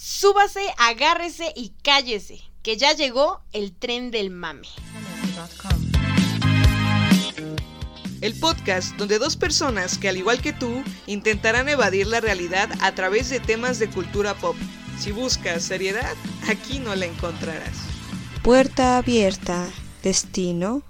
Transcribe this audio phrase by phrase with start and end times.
[0.00, 4.68] Súbase, agárrese y cállese, que ya llegó el tren del mame.
[8.20, 12.94] El podcast donde dos personas que al igual que tú intentarán evadir la realidad a
[12.94, 14.54] través de temas de cultura pop.
[15.00, 16.14] Si buscas seriedad,
[16.48, 17.76] aquí no la encontrarás.
[18.44, 19.68] Puerta abierta.
[20.04, 20.84] Destino.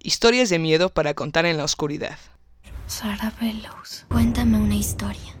[0.00, 2.18] Historias de miedo para contar en la oscuridad.
[2.86, 5.39] Sara Bellows, cuéntame una historia.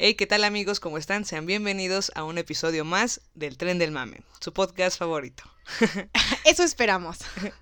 [0.00, 0.78] Hey, ¿qué tal amigos?
[0.78, 1.24] ¿Cómo están?
[1.24, 5.42] Sean bienvenidos a un episodio más del Tren del Mame, su podcast favorito.
[6.44, 7.18] Eso esperamos.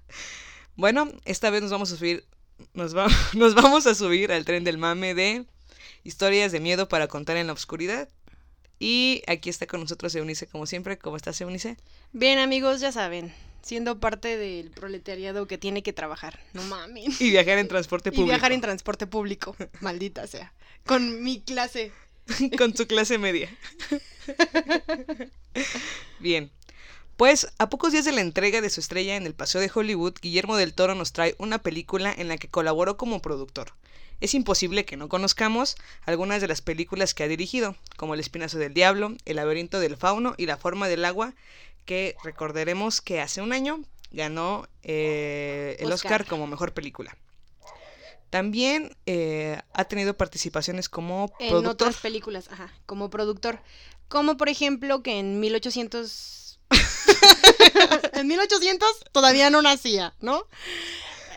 [0.79, 2.27] Bueno, esta vez nos vamos a subir,
[2.75, 5.47] nos, va- nos vamos a subir al Tren del Mame de
[6.05, 8.11] historias de miedo para contar en la oscuridad.
[8.79, 10.99] Y aquí está con nosotros Eunice, como siempre.
[10.99, 11.79] ¿Cómo estás, Eunice?
[12.13, 13.33] Bien, amigos, ya saben,
[13.63, 16.41] siendo parte del proletariado que tiene que trabajar.
[16.53, 17.19] No mames.
[17.23, 18.29] Y viajar en transporte Y público.
[18.29, 20.53] viajar en transporte público, maldita sea.
[20.85, 21.91] Con mi clase.
[22.59, 23.57] con su clase media.
[26.21, 26.51] Bien.
[27.17, 30.19] Pues a pocos días de la entrega de su estrella en el Paseo de Hollywood,
[30.21, 33.73] Guillermo del Toro nos trae una película en la que colaboró como productor.
[34.21, 38.59] Es imposible que no conozcamos algunas de las películas que ha dirigido, como El Espinazo
[38.59, 41.35] del Diablo, El laberinto del fauno y La forma del agua,
[41.87, 46.21] que recordaremos que hace un año ganó eh, el Oscar.
[46.23, 47.17] Oscar como mejor película.
[48.31, 51.89] También eh, ha tenido participaciones como En productor.
[51.89, 53.61] otras películas, ajá, como productor.
[54.09, 56.59] Como por ejemplo que en 1800...
[58.15, 60.47] en 1800 todavía no nacía, ¿no?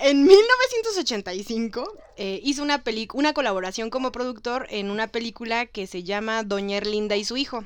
[0.01, 2.81] En 1985 eh, hizo una,
[3.13, 7.65] una colaboración como productor en una película que se llama Doña Erlinda y su hijo,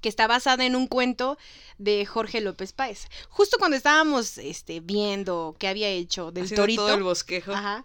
[0.00, 1.36] que está basada en un cuento
[1.76, 3.08] de Jorge López Páez.
[3.28, 7.52] Justo cuando estábamos este, viendo qué había hecho del haciendo torito, todo el bosquejo.
[7.52, 7.84] ajá,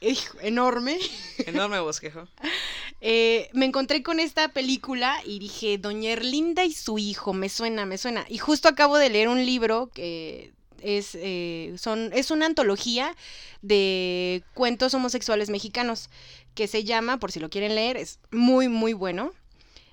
[0.00, 0.98] enorme,
[1.38, 2.28] Enorme bosquejo.
[3.00, 7.86] eh, me encontré con esta película y dije, Doña Erlinda y su hijo, me suena,
[7.86, 8.24] me suena.
[8.28, 13.16] Y justo acabo de leer un libro que es, eh, son, es una antología
[13.62, 16.10] de cuentos homosexuales mexicanos
[16.54, 19.32] que se llama, por si lo quieren leer, es muy, muy bueno.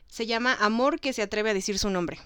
[0.07, 2.19] Se llama Amor que se atreve a decir su nombre.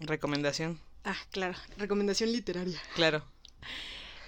[0.00, 0.80] Recomendación.
[1.04, 2.80] Ah, claro, recomendación literaria.
[2.94, 3.22] Claro.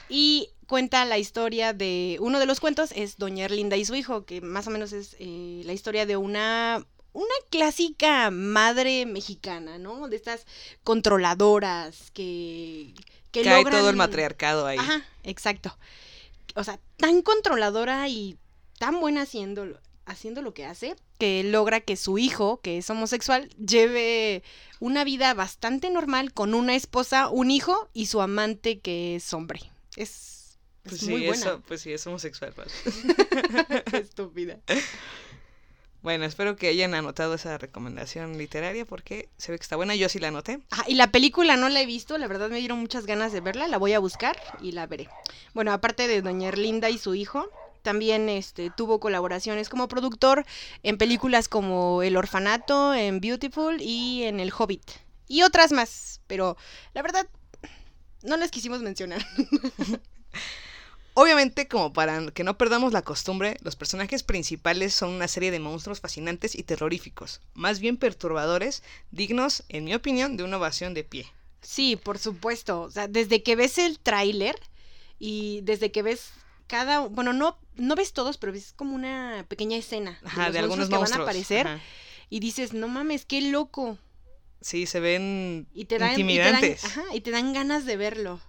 [0.09, 2.19] Y cuenta la historia de.
[2.21, 5.17] Uno de los cuentos es Doña Erlinda y su hijo, que más o menos es
[5.19, 6.87] eh, la historia de una.
[7.15, 10.07] Una clásica madre mexicana, ¿no?
[10.09, 10.47] De estas
[10.85, 12.95] controladoras que.
[13.33, 14.79] que Cae logran- todo el matriarcado ahí.
[14.79, 15.77] Ajá, exacto.
[16.55, 18.37] O sea, tan controladora y
[18.79, 23.49] tan buena haciendo, haciendo lo que hace, que logra que su hijo, que es homosexual,
[23.57, 24.43] lleve
[24.81, 29.61] una vida bastante normal con una esposa, un hijo y su amante que es hombre.
[29.97, 30.38] Es,
[30.95, 31.47] es Pues muy sí, buena.
[31.47, 32.53] eso, pues sí, es homosexual.
[33.93, 34.59] Estúpida.
[36.03, 39.95] Bueno, espero que hayan anotado esa recomendación literaria porque se ve que está buena.
[39.97, 40.61] Yo sí la anoté.
[40.71, 43.41] Ah, y la película no la he visto, la verdad me dieron muchas ganas de
[43.41, 45.09] verla, la voy a buscar y la veré.
[45.55, 47.51] Bueno, aparte de Doña Erlinda y su hijo,
[47.83, 50.47] también este, tuvo colaboraciones como productor
[50.85, 54.89] en películas como El Orfanato, en Beautiful y en El Hobbit.
[55.27, 56.57] Y otras más, pero
[56.95, 57.27] la verdad
[58.23, 59.27] no las quisimos mencionar.
[61.21, 65.59] Obviamente, como para que no perdamos la costumbre, los personajes principales son una serie de
[65.59, 71.03] monstruos fascinantes y terroríficos, más bien perturbadores, dignos, en mi opinión, de una ovación de
[71.03, 71.27] pie.
[71.61, 72.83] Sí, por supuesto.
[72.83, 74.55] O sea, desde que ves el tráiler
[75.19, 76.31] y desde que ves
[76.69, 80.59] cada, bueno, no, no ves todos, pero ves como una pequeña escena Ajá, los de
[80.61, 81.09] algunos monstruos.
[81.11, 81.81] que van a aparecer Ajá.
[82.31, 83.99] y dices, no mames, qué loco.
[84.61, 86.85] Sí, se ven Y te dan, y te dan- intimidantes.
[86.85, 88.41] ajá, y te dan ganas de verlo.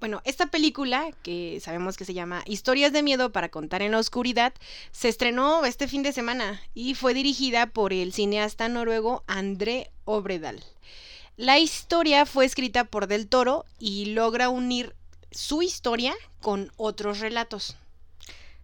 [0.00, 3.98] Bueno, esta película, que sabemos que se llama Historias de Miedo para contar en la
[3.98, 4.54] oscuridad,
[4.92, 10.64] se estrenó este fin de semana y fue dirigida por el cineasta noruego André Obredal.
[11.36, 14.96] La historia fue escrita por Del Toro y logra unir
[15.32, 17.76] su historia con otros relatos.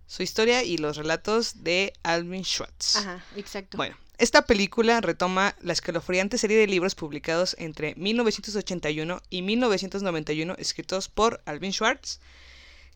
[0.06, 2.96] Su historia y los relatos de Alvin Schwartz.
[2.96, 3.76] Ajá, exacto.
[3.76, 11.08] Bueno, esta película retoma la escalofriante serie de libros publicados entre 1981 y 1991 escritos
[11.08, 12.20] por Alvin Schwartz,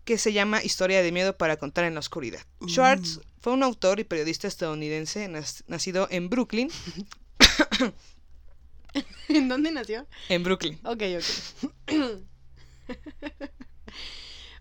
[0.05, 2.40] que se llama Historia de miedo para contar en la oscuridad.
[2.67, 5.28] Schwartz fue un autor y periodista estadounidense
[5.67, 6.70] nacido en Brooklyn,
[9.28, 10.06] ¿En dónde nació?
[10.28, 10.81] en Brooklyn.
[10.84, 11.25] Ok, ok.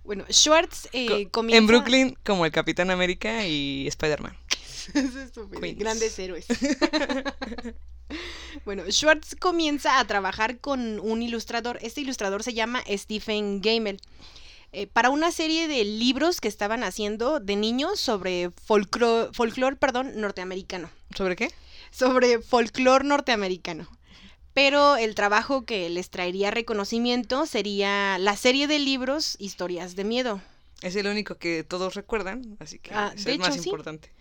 [0.04, 1.58] bueno, Schwartz eh, Co- comienza...
[1.60, 4.38] En Brooklyn como el Capitán América y Spider-Man.
[4.94, 5.62] Es estúpido.
[5.78, 6.46] Grandes héroes.
[8.66, 11.80] bueno, Schwartz comienza a trabajar con un ilustrador.
[11.82, 14.00] Este ilustrador se llama Stephen Gamel.
[14.72, 20.90] eh, para una serie de libros que estaban haciendo de niños sobre folclore, perdón, norteamericano.
[21.16, 21.52] ¿Sobre qué?
[21.92, 23.90] sobre folclore norteamericano.
[24.54, 30.40] Pero el trabajo que les traería reconocimiento sería la serie de libros Historias de Miedo.
[30.84, 33.62] Es el único que todos recuerdan, así que Ah, es el más sí.
[33.70, 34.12] importante.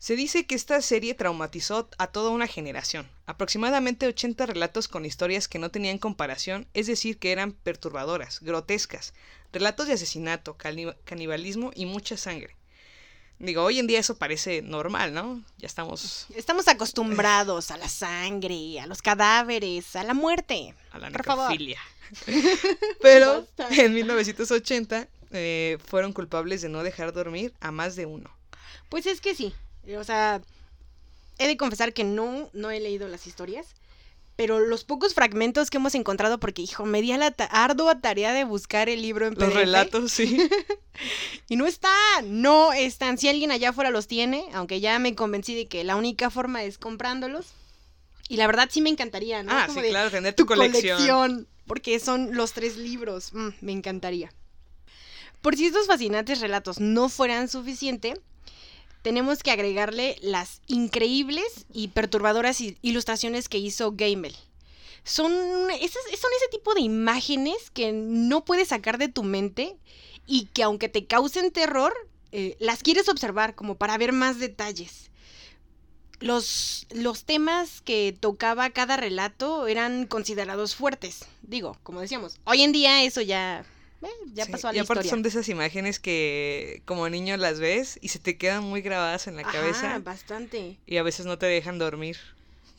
[0.00, 3.06] Se dice que esta serie traumatizó a toda una generación.
[3.26, 9.12] Aproximadamente 80 relatos con historias que no tenían comparación, es decir, que eran perturbadoras, grotescas,
[9.52, 12.56] relatos de asesinato, cani- canibalismo y mucha sangre.
[13.38, 15.44] Digo, hoy en día eso parece normal, ¿no?
[15.58, 20.74] Ya estamos Estamos acostumbrados a la sangre, a los cadáveres, a la muerte.
[20.92, 21.78] a la necrofilia.
[23.02, 28.30] Pero en 1980 eh, fueron culpables de no dejar dormir a más de uno.
[28.88, 29.54] Pues es que sí.
[29.98, 30.40] O sea,
[31.38, 33.66] he de confesar que no, no he leído las historias.
[34.36, 38.00] Pero los pocos fragmentos que hemos encontrado, porque hijo, me di a la ta- ardua
[38.00, 40.48] tarea de buscar el libro en Los PDF, relatos, sí.
[41.48, 43.18] Y no están, no están.
[43.18, 46.62] Si alguien allá afuera los tiene, aunque ya me convencí de que la única forma
[46.64, 47.48] es comprándolos.
[48.28, 49.52] Y la verdad sí me encantaría, ¿no?
[49.52, 50.96] Ah, Como sí, de, claro, tener tu, tu colección.
[50.96, 51.48] colección.
[51.66, 53.34] Porque son los tres libros.
[53.34, 54.32] Mm, me encantaría.
[55.42, 58.18] Por si estos fascinantes relatos no fueran suficiente,
[59.02, 64.36] tenemos que agregarle las increíbles y perturbadoras ilustraciones que hizo Gamel.
[65.04, 69.76] Son, son ese tipo de imágenes que no puedes sacar de tu mente
[70.26, 71.92] y que aunque te causen terror,
[72.32, 75.10] eh, las quieres observar como para ver más detalles.
[76.20, 81.24] Los, los temas que tocaba cada relato eran considerados fuertes.
[81.42, 83.64] Digo, como decíamos, hoy en día eso ya,
[84.02, 85.10] eh, ya Sí, pasó a y la aparte historia.
[85.10, 89.26] son de esas imágenes que como niño las ves y se te quedan muy grabadas
[89.26, 90.78] en la Ajá, cabeza bastante.
[90.86, 92.16] y a veces no te dejan dormir.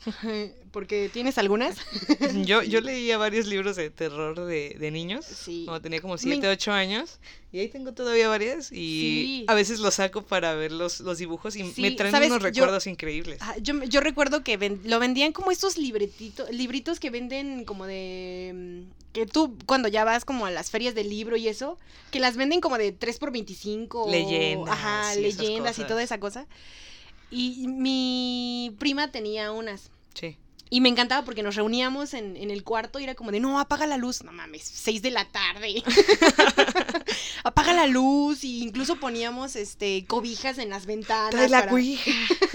[0.72, 1.76] Porque tienes algunas.
[2.46, 5.64] Yo, yo leía varios libros de terror de, de niños, Sí.
[5.66, 7.18] cuando tenía como Me 7, 8 años,
[7.52, 9.44] y ahí tengo todavía varias y Sí.
[9.48, 12.28] a veces los saco para ver los, los dibujos y Sí, me traen ¿sabes?
[12.30, 13.36] unos Yo- recuerdos increíbles.
[13.42, 17.86] Ah, yo, yo recuerdo que ven- lo vendían como estos libretitos, libritos que venden como
[17.86, 18.86] de...
[18.88, 21.78] mm, Que tú cuando ya vas como a las ferias del libro y eso,
[22.10, 26.18] que las venden como de 3 por 25 o- Leyendas Ajá, leyendas y toda esa
[26.18, 26.46] cosa.
[27.32, 29.90] Y mi prima tenía unas.
[30.14, 30.36] Sí.
[30.68, 33.58] Y me encantaba porque nos reuníamos en, en el cuarto y era como de, no,
[33.60, 34.22] apaga la luz.
[34.22, 35.82] No mames, 6 de la tarde.
[37.44, 41.30] apaga la luz y incluso poníamos este cobijas en las ventanas.
[41.30, 42.10] Trae la para- cuija.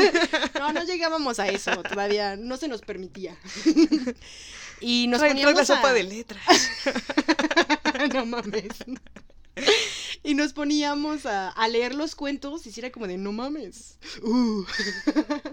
[0.59, 3.37] no, no llegábamos a eso, todavía no se nos permitía.
[4.81, 6.41] y nos Trae, trae poníamos la sopa de letras.
[8.13, 8.67] no mames.
[10.23, 13.97] Y nos poníamos a, a leer los cuentos y si era como de no mames.
[14.23, 14.63] Uh,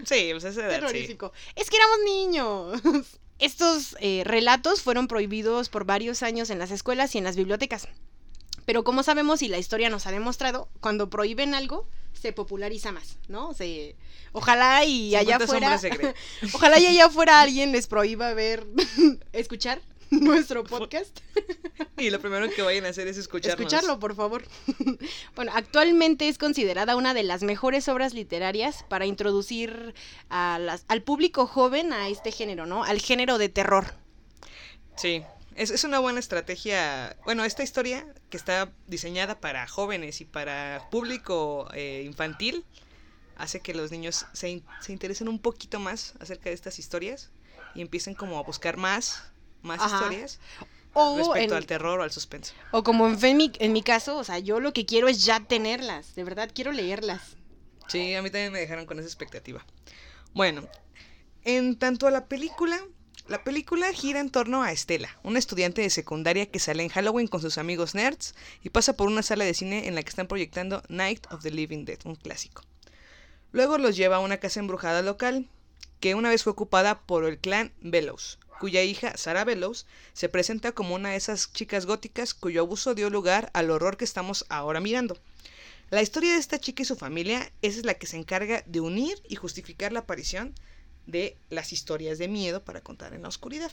[0.05, 0.75] Sí, pues esa edad, sí.
[0.75, 1.31] terrorífico.
[1.55, 2.81] Es que éramos niños.
[3.39, 7.87] Estos eh, relatos fueron prohibidos por varios años en las escuelas y en las bibliotecas.
[8.65, 13.17] Pero como sabemos y la historia nos ha demostrado, cuando prohíben algo, se populariza más,
[13.27, 13.53] ¿no?
[13.53, 13.95] Se...
[14.31, 15.77] Ojalá y allá 50 afuera...
[15.77, 16.13] sombras de Grey.
[16.53, 18.65] Ojalá y allá afuera alguien les prohíba ver,
[19.33, 19.81] escuchar
[20.21, 21.19] nuestro podcast.
[21.97, 23.59] Y lo primero que vayan a hacer es escucharnos.
[23.71, 24.43] Escucharlo, por favor.
[25.35, 29.93] bueno, actualmente es considerada una de las mejores obras literarias para introducir
[30.29, 32.83] a las- al público joven a este género, ¿no?
[32.83, 33.93] Al género de terror.
[34.97, 35.23] Sí,
[35.55, 37.15] es, es una buena estrategia.
[37.23, 42.65] Bueno, esta historia que está diseñada para jóvenes y para público eh, infantil
[43.37, 47.31] hace que los niños se, in- se interesen un poquito más acerca de estas historias
[47.73, 49.23] y empiecen como a buscar más,
[49.65, 49.95] más Ajá.
[49.97, 50.39] historias
[50.93, 52.53] O, respecto en- al terror o al suspenso.
[52.71, 55.41] o como en mi, en mi caso, o sea, yo lo que quiero es ya
[55.41, 56.15] tenerlas.
[56.15, 57.35] De verdad, quiero leerlas.
[57.87, 59.65] Sí, a mí también me dejaron con esa expectativa.
[60.33, 60.67] Bueno,
[61.43, 62.79] en tanto a la película,
[63.27, 67.27] la película gira en torno a Estela, una estudiante de secundaria que sale en Halloween
[67.27, 70.27] con sus amigos nerds y pasa por una sala de cine en la que están
[70.27, 72.63] proyectando Night of the Living Dead, un clásico.
[73.51, 75.47] Luego los lleva a una casa embrujada local,
[75.99, 80.71] que una vez fue ocupada por el clan Bellows, cuya hija, Sarah Bellows, se presenta
[80.71, 84.79] como una de esas chicas góticas cuyo abuso dio lugar al horror que estamos ahora
[84.79, 85.19] mirando.
[85.91, 89.21] La historia de esta chica y su familia es la que se encarga de unir
[89.29, 90.55] y justificar la aparición
[91.05, 93.71] de las historias de miedo para contar en la oscuridad.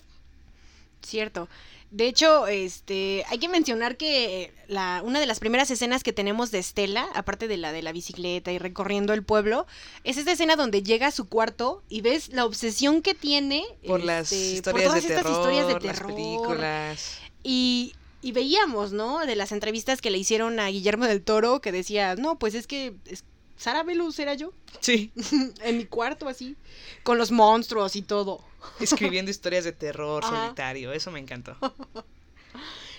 [1.02, 1.49] Cierto.
[1.90, 6.50] De hecho, este, hay que mencionar que la, una de las primeras escenas que tenemos
[6.50, 9.66] de Estela, aparte de la de la bicicleta y recorriendo el pueblo,
[10.02, 14.02] es esta escena donde llega a su cuarto y ves la obsesión que tiene Por
[14.02, 16.14] las este, historias por todas de estas terror, historias de las terror.
[16.14, 17.18] películas.
[17.42, 19.26] Y, y veíamos, ¿no?
[19.26, 22.66] De las entrevistas que le hicieron a Guillermo del Toro, que decía, no, pues es
[22.66, 23.25] que es-
[23.62, 25.12] Sara Belus era yo, Sí,
[25.62, 26.57] en mi cuarto así,
[27.04, 28.42] con los monstruos y todo.
[28.81, 30.45] escribiendo historias de terror Ajá.
[30.47, 31.57] solitario, eso me encantó.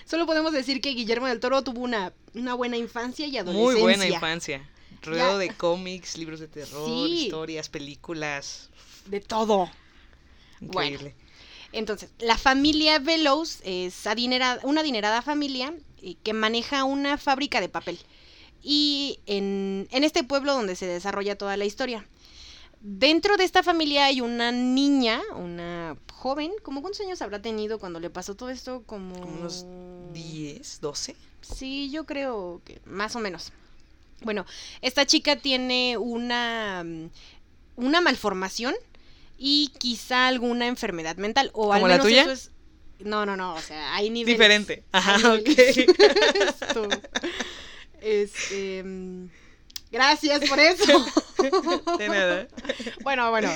[0.06, 3.82] Solo podemos decir que Guillermo del Toro tuvo una, una buena infancia y Muy adolescencia.
[3.82, 4.70] buena infancia.
[5.02, 7.24] Rodeado de cómics, libros de terror, Sí.
[7.26, 8.70] historias, películas.
[9.06, 9.70] de todo.
[10.60, 10.90] Bueno.
[10.92, 11.14] Increíble.
[11.72, 17.68] Entonces, la familia Veloz es adinerada- una adinerada familia eh, que maneja una fábrica de
[17.68, 17.98] papel.
[18.66, 22.06] Y en, en este pueblo donde se desarrolla toda la historia.
[22.80, 28.00] Dentro de esta familia hay una niña, una joven, ¿cómo cuántos años habrá tenido cuando
[28.00, 28.82] le pasó todo esto?
[28.86, 29.20] Como...
[29.20, 29.66] Como unos
[30.12, 31.16] 10, 12.
[31.42, 33.52] Sí, yo creo que más o menos.
[34.22, 34.46] Bueno,
[34.80, 37.10] esta chica tiene una, mm,
[37.76, 38.74] una malformación
[39.38, 41.50] y quizá alguna enfermedad mental.
[41.52, 42.22] O al ¿Como la tuya?
[42.22, 42.50] eso es.
[43.00, 43.54] No, no, no.
[43.54, 44.38] O sea, hay niveles.
[44.38, 44.82] Diferente.
[44.92, 45.86] Ajá, hay niveles.
[48.04, 48.82] Este.
[48.84, 49.28] mm,
[49.94, 51.06] Gracias por eso.
[51.98, 52.48] De nada.
[53.02, 53.48] Bueno, bueno.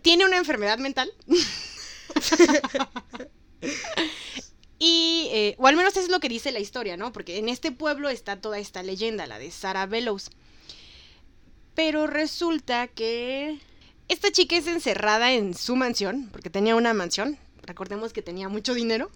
[0.00, 1.12] Tiene una enfermedad mental.
[4.78, 7.12] y, eh, o al menos es lo que dice la historia, ¿no?
[7.12, 10.30] Porque en este pueblo está toda esta leyenda, la de Sarah Bellows.
[11.74, 13.60] Pero resulta que
[14.08, 17.36] esta chica es encerrada en su mansión, porque tenía una mansión.
[17.62, 19.10] Recordemos que tenía mucho dinero.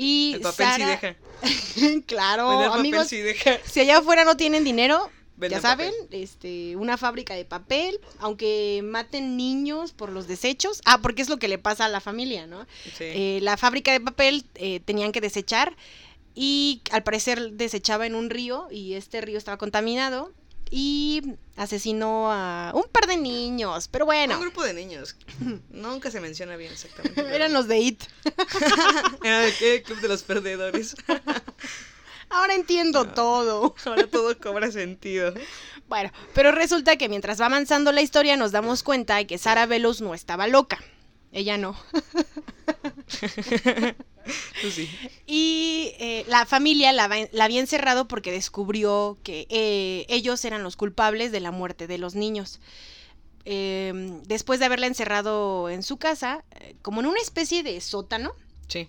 [0.00, 1.16] Y El papel sí deja.
[2.06, 3.58] claro, amigos, sí deja.
[3.64, 6.22] si allá afuera no tienen dinero, Venden ya saben, papel.
[6.22, 10.82] este, una fábrica de papel, aunque maten niños por los desechos.
[10.84, 12.64] Ah, porque es lo que le pasa a la familia, ¿no?
[12.96, 13.04] Sí.
[13.06, 15.74] Eh, la fábrica de papel eh, tenían que desechar
[16.32, 20.32] y al parecer desechaba en un río y este río estaba contaminado
[20.70, 21.22] y
[21.56, 25.16] asesinó a un par de niños, pero bueno, Un grupo de niños.
[25.70, 27.14] Nunca se menciona bien exactamente.
[27.22, 28.02] pero- eran los de IT.
[29.24, 29.46] Era
[29.84, 30.94] club de los perdedores.
[32.30, 33.74] Ahora entiendo todo.
[33.84, 35.32] Ahora todo cobra sentido.
[35.88, 39.64] Bueno, pero resulta que mientras va avanzando la historia nos damos cuenta de que Sara
[39.66, 40.78] Velos no estaba loca.
[41.32, 41.76] Ella no.
[44.74, 44.88] Sí.
[45.26, 50.76] Y eh, la familia la, la había encerrado porque descubrió que eh, ellos eran los
[50.76, 52.60] culpables de la muerte de los niños.
[53.44, 58.32] Eh, después de haberla encerrado en su casa, eh, como en una especie de sótano,
[58.66, 58.88] Sí.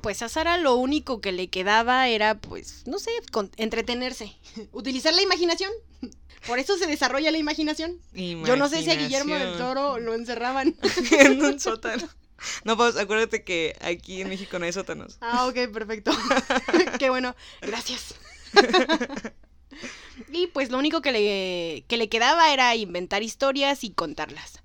[0.00, 4.34] pues a Sara lo único que le quedaba era, pues, no sé, con- entretenerse,
[4.72, 5.70] utilizar la imaginación.
[6.46, 7.98] Por eso se desarrolla la imaginación.
[8.14, 9.74] Yo no sé si a Guillermo del Imaginación.
[9.74, 10.74] Toro lo encerraban.
[11.12, 12.08] en un sótano.
[12.64, 15.18] No, pues acuérdate que aquí en México no hay sótanos.
[15.20, 16.10] Ah, ok, perfecto.
[16.98, 18.14] Qué bueno, gracias.
[20.32, 24.60] y pues lo único que le, que le quedaba era inventar historias y contarlas.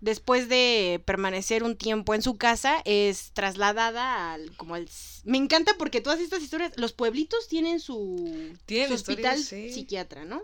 [0.00, 4.86] Después de permanecer un tiempo en su casa, es trasladada al como al
[5.24, 9.72] me encanta porque todas estas historias, los pueblitos tienen su, Tienen su hospital sí.
[9.72, 10.42] psiquiatra, ¿no?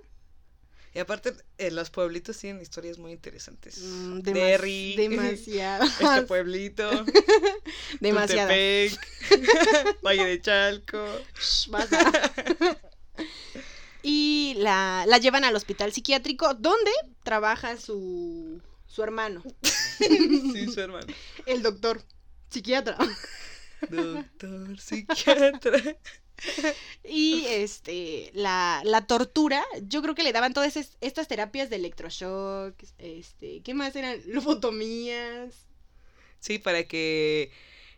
[0.92, 3.78] Y aparte, eh, los pueblitos tienen historias muy interesantes.
[3.78, 4.96] Mm, demas- Derry.
[4.96, 6.00] demasiadas.
[6.00, 6.90] Este pueblito.
[8.00, 8.98] Tultepec,
[10.02, 11.06] Valle de Chalco.
[11.38, 11.70] Shh,
[14.02, 16.90] y la, la llevan al hospital psiquiátrico donde
[17.22, 19.42] trabaja su, su hermano,
[19.98, 21.06] Sí, su hermano.
[21.46, 22.02] el doctor
[22.48, 22.96] psiquiatra.
[23.90, 25.80] Doctor, psiquiatra.
[27.04, 31.76] Y este la, la tortura, yo creo que le daban todas es- estas terapias de
[31.76, 34.20] electroshock, este, ¿qué más eran?
[34.26, 35.54] Lobotomías.
[36.40, 37.50] Sí, para que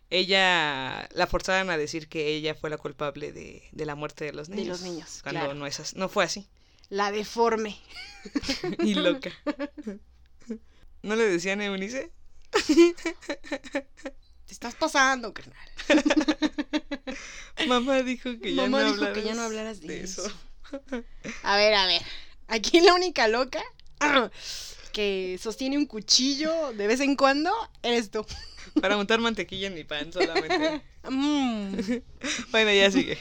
[0.09, 4.33] ella la forzaran a decir que ella fue la culpable de, de la muerte de
[4.33, 4.81] los De niños.
[4.81, 5.53] los niños, Cuando claro.
[5.55, 6.47] no, es no fue así.
[6.89, 7.77] La deforme.
[8.79, 9.31] y loca.
[11.01, 12.11] ¿No le decían a Eunice?
[14.45, 15.69] Te estás pasando, carnal.
[17.67, 20.25] Mamá dijo que ya Mamá no dijo que ya no hablaras de eso.
[20.25, 20.35] eso.
[21.43, 22.01] A ver, a ver.
[22.47, 23.63] Aquí la única loca
[24.91, 27.51] que sostiene un cuchillo de vez en cuando
[27.83, 28.25] eres tú.
[28.81, 30.81] Para untar mantequilla en mi pan solamente.
[31.09, 31.75] Mm.
[32.51, 33.17] Bueno, ya sigue.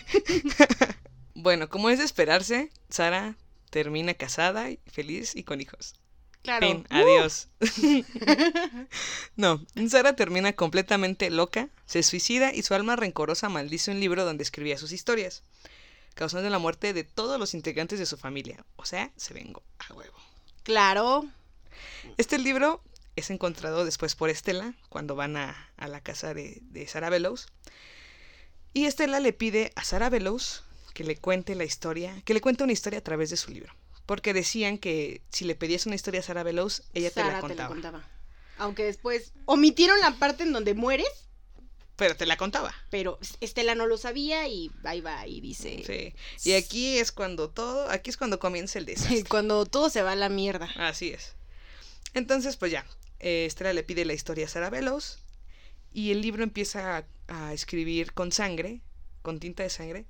[1.35, 3.37] bueno, como es de esperarse, Sara
[3.71, 5.95] termina casada, feliz y con hijos.
[6.43, 6.67] Claro.
[6.67, 7.49] Fin, adiós.
[9.37, 14.43] no, Sara termina completamente loca, se suicida y su alma rencorosa maldice un libro donde
[14.43, 15.45] escribía sus historias,
[16.15, 18.65] causando la muerte de todos los integrantes de su familia.
[18.75, 20.19] O sea, se vengó a huevo.
[20.65, 21.27] Claro.
[22.19, 22.83] Este libro
[23.15, 27.47] es encontrado después por Estela cuando van a, a la casa de, de Sara Bellows.
[28.75, 32.65] Y Estela le pide a Sara Bellows que le cuente la historia, que le cuente
[32.65, 33.73] una historia a través de su libro.
[34.07, 37.41] Porque decían que si le pedías una historia a Sara Bellows, ella te Sara la
[37.41, 38.09] contaba.
[38.59, 41.09] Aunque después omitieron la parte en donde mueres,
[41.97, 42.75] Pero te la contaba.
[42.91, 45.83] pero Estela no lo sabía y ahí va y dice.
[45.87, 46.49] Sí.
[46.49, 49.25] Y aquí es cuando todo, aquí es cuando comienza el desastre.
[49.29, 50.69] Cuando todo se va a la mierda.
[50.77, 51.35] Así es.
[52.15, 52.85] Entonces, pues ya,
[53.21, 55.19] eh, Estela le pide la historia a Sara Bellows
[55.93, 58.81] y el libro empieza a, a escribir con sangre,
[59.23, 60.07] con tinta de sangre,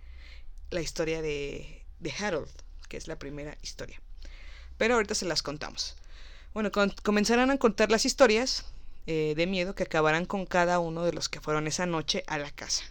[0.70, 2.50] la historia de, de Harold,
[2.92, 4.02] que es la primera historia.
[4.76, 5.96] Pero ahorita se las contamos.
[6.52, 6.70] Bueno,
[7.02, 8.66] comenzarán a contar las historias
[9.06, 12.36] eh, de miedo que acabarán con cada uno de los que fueron esa noche a
[12.36, 12.84] la casa.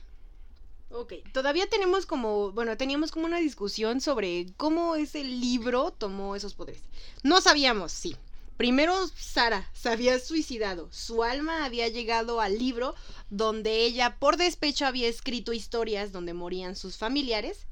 [0.90, 6.56] Ok, todavía tenemos como, bueno, teníamos como una discusión sobre cómo ese libro tomó esos
[6.56, 6.82] poderes.
[7.22, 8.16] No sabíamos, sí.
[8.58, 10.88] Primero, Sara se había suicidado.
[10.92, 12.96] Su alma había llegado al libro
[13.30, 17.68] donde ella, por despecho, había escrito historias donde morían sus familiares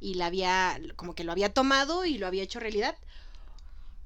[0.00, 2.96] y la había, como que lo había tomado y lo había hecho realidad.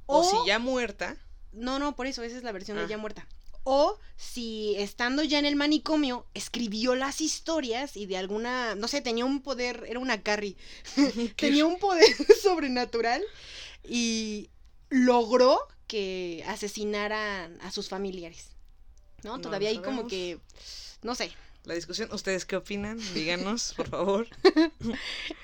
[0.07, 1.17] O, si ya muerta,
[1.53, 2.83] No, no, por eso, esa es la versión Ah.
[2.83, 3.27] de ya muerta.
[3.65, 9.01] O si estando ya en el manicomio, escribió las historias y de alguna, no sé,
[9.03, 10.57] tenía un poder, era una Carrie,
[11.37, 12.07] tenía un poder
[12.43, 13.23] sobrenatural
[13.85, 14.49] y
[14.89, 18.51] logró que asesinaran a sus familiares.
[19.23, 19.37] ¿No?
[19.37, 20.39] No Todavía hay como que,
[21.03, 21.31] no sé,
[21.71, 22.99] la discusión, ¿ustedes qué opinan?
[23.15, 24.27] Díganos, por favor.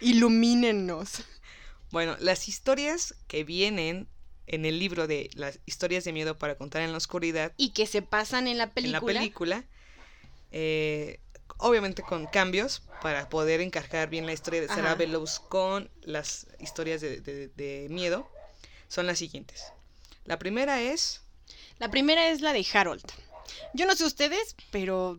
[0.01, 1.23] ilumínenos.
[1.91, 4.09] Bueno, las historias que vienen
[4.47, 7.87] en el libro de las historias de miedo para contar en la oscuridad, Y que
[7.87, 8.99] se pasan en la película.
[8.99, 9.65] en la película,
[10.53, 11.21] eh,
[11.59, 14.95] obviamente con cambios para poder encajar bien la historia de Sarah.
[14.95, 18.29] Bellows con las historias de, de- de miedo,
[18.89, 19.63] son las siguientes.
[20.25, 21.23] La primera es,
[21.79, 23.05] La primera es la de Harold.
[23.75, 25.19] Yo no sé ustedes, pero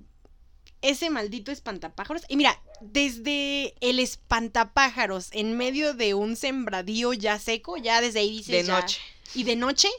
[0.81, 2.23] ese maldito espantapájaros.
[2.29, 8.29] Y mira, desde el espantapájaros en medio de un sembradío ya seco, ya desde ahí
[8.37, 8.47] dices.
[8.47, 8.99] de ya- noche.
[9.33, 9.89] Y de noche,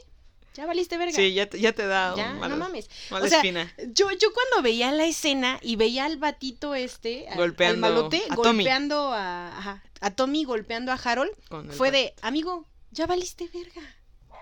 [0.55, 1.13] ya valiste verga.
[1.15, 2.89] Sí, ya te, ya te da Ya, no mames.
[3.11, 3.73] mala O sea, espina.
[3.93, 8.21] Yo, yo cuando veía la escena y veía al batito este, al- al Golpeando malote,
[8.29, 8.63] a Tommy.
[8.63, 11.31] golpeando a, ajá, a Tommy, golpeando a Harold,
[11.71, 13.81] fue de, amigo, ya valiste verga.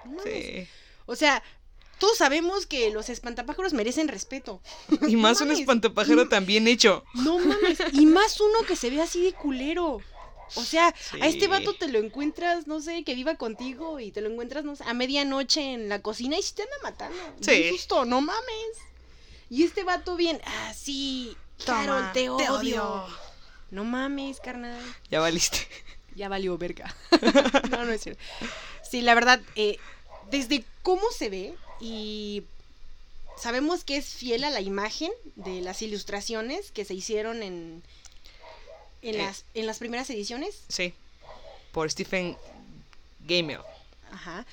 [0.05, 0.23] No mames.
[0.23, 0.67] Sí.
[1.05, 1.41] O sea,
[1.99, 4.61] todos sabemos que los espantapájaros merecen respeto.
[5.07, 5.61] Y más un mames.
[5.61, 7.03] espantapájaro tan bien hecho.
[7.15, 7.79] No mames.
[7.93, 10.01] Y más uno que se ve así de culero.
[10.55, 14.21] O sea, a este vato te lo encuentras, no sé, que viva contigo y te
[14.21, 17.17] lo encuentras, no sé, a medianoche en la cocina y si te anda matando.
[17.41, 17.69] Sí.
[17.69, 18.77] Susto, no mames.
[19.49, 21.35] Y este vato bien, ah, sí,
[21.65, 23.05] Carol, te odio.
[23.71, 24.81] No mames, carnal.
[25.09, 25.67] Ya valiste.
[26.15, 26.95] Ya valió verga.
[27.69, 28.23] no, no es cierto.
[28.89, 29.77] Sí, la verdad, eh,
[30.31, 32.43] desde cómo se ve y
[33.37, 37.83] sabemos que es fiel a la imagen de las ilustraciones que se hicieron en,
[39.01, 39.17] en, Eh.
[39.19, 40.61] las, en las primeras ediciones.
[40.69, 40.93] Sí.
[41.71, 42.37] Por Stephen
[43.25, 43.59] Gamel.
[44.11, 44.45] Ajá.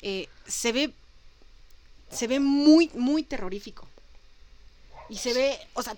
[0.00, 0.92] eh, se ve.
[2.10, 3.86] Se ve muy, muy terrorífico.
[5.08, 5.58] Y se ve.
[5.74, 5.96] O sea,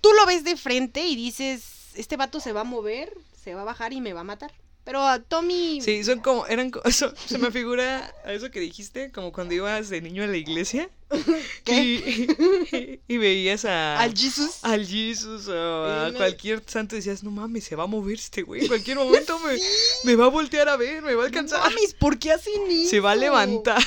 [0.00, 1.62] tú lo ves de frente y dices.
[1.94, 4.52] Este vato se va a mover, se va a bajar y me va a matar.
[4.84, 5.80] Pero a Tommy.
[5.80, 9.88] Sí, son como, eran, eso, se me figura a eso que dijiste, como cuando ibas
[9.88, 10.90] de niño a la iglesia.
[11.66, 12.28] Y,
[13.08, 13.98] y veías a...
[13.98, 14.58] Al Jesus.
[14.62, 18.42] al Jesus o a cualquier santo y decías, no mames, se va a mover este
[18.42, 18.62] güey.
[18.62, 19.56] En cualquier momento me,
[20.04, 21.60] me va a voltear a ver, me va a alcanzar.
[21.60, 22.90] No mames, ¿por qué hacen eso?
[22.90, 23.82] se va a levantar.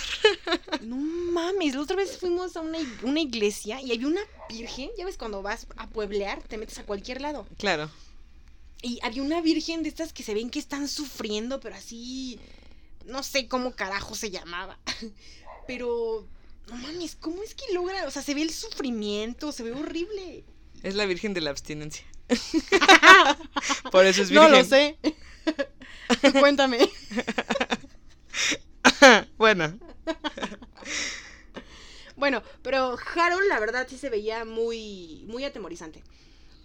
[0.82, 4.90] No mames, la otra vez fuimos a una, una iglesia y había una virgen.
[4.98, 7.46] Ya ves, cuando vas a pueblear, te metes a cualquier lado.
[7.58, 7.92] Claro.
[8.82, 12.40] Y había una virgen de estas que se ven que están sufriendo, pero así.
[13.06, 14.78] No sé cómo carajo se llamaba.
[15.68, 16.28] Pero.
[16.68, 18.06] No mames, ¿cómo es que logra?
[18.06, 20.44] O sea, se ve el sufrimiento, se ve horrible.
[20.84, 22.06] Es la virgen de la abstinencia.
[23.92, 24.52] Por eso es virgen.
[24.52, 24.98] No lo sé.
[26.40, 26.90] Cuéntame.
[29.38, 29.80] bueno,
[32.18, 36.04] Bueno, pero Harold, la verdad, sí se veía muy, muy atemorizante.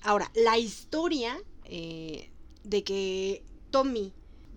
[0.03, 1.39] Ahora, la historia
[1.75, 2.29] eh,
[2.65, 4.13] de que Tommy.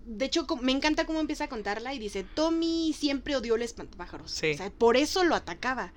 [0.06, 4.30] De hecho, me encanta cómo empieza a contarla y dice: Tommy siempre odió el espantapájaros.
[4.32, 4.52] Sí.
[4.52, 5.94] O sea, por eso lo atacaba.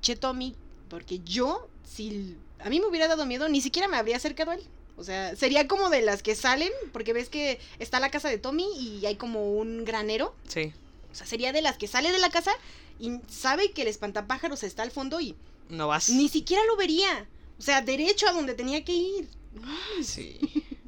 [0.00, 0.54] Che, Tommy,
[0.88, 4.54] porque yo, si a mí me hubiera dado miedo, ni siquiera me habría acercado a
[4.54, 4.62] él.
[4.96, 8.38] O sea, sería como de las que salen, porque ves que está la casa de
[8.38, 10.34] Tommy y hay como un granero.
[10.46, 10.72] sí.
[11.10, 12.52] O sea, sería de las que sale de la casa
[13.00, 15.34] y sabe que el espantapájaros está al fondo y
[15.68, 16.08] No vas.
[16.10, 17.26] ni siquiera lo vería.
[17.58, 19.28] O sea, derecho a donde tenía que ir.
[20.02, 20.38] Sí.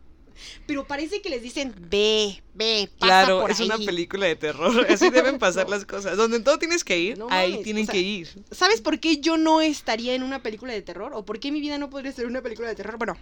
[0.66, 3.86] Pero parece que les dicen, ve, ve, pasa Claro, por es una ahí".
[3.86, 4.86] película de terror.
[4.90, 6.16] Así deben pasar las cosas.
[6.16, 8.44] Donde todo tienes que ir, No ahí mames, tienen o sea, que ir.
[8.50, 11.12] ¿Sabes por qué yo no estaría en una película de terror?
[11.14, 12.96] ¿O por qué mi vida no podría ser una película de terror?
[12.98, 13.16] Bueno.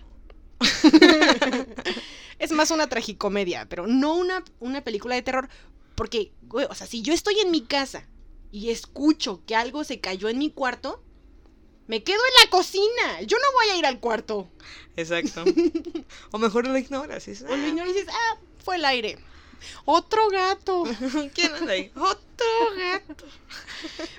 [2.38, 5.48] es más una tragicomedia, pero no una, una película de terror.
[5.94, 8.08] Porque, güey, o sea, si yo estoy en mi casa
[8.50, 11.02] y escucho que algo se cayó en mi cuarto,
[11.90, 13.20] me quedo en la cocina.
[13.26, 14.48] Yo no voy a ir al cuarto.
[14.96, 15.42] Exacto.
[16.30, 17.26] o mejor lo ignoras.
[17.26, 19.18] y dices, O lo ignoras y dices, ah, fue el aire.
[19.86, 20.84] Otro gato.
[20.86, 21.90] "Ah, ¿Quién anda ahí?
[21.96, 22.46] Otro
[22.78, 23.24] gato.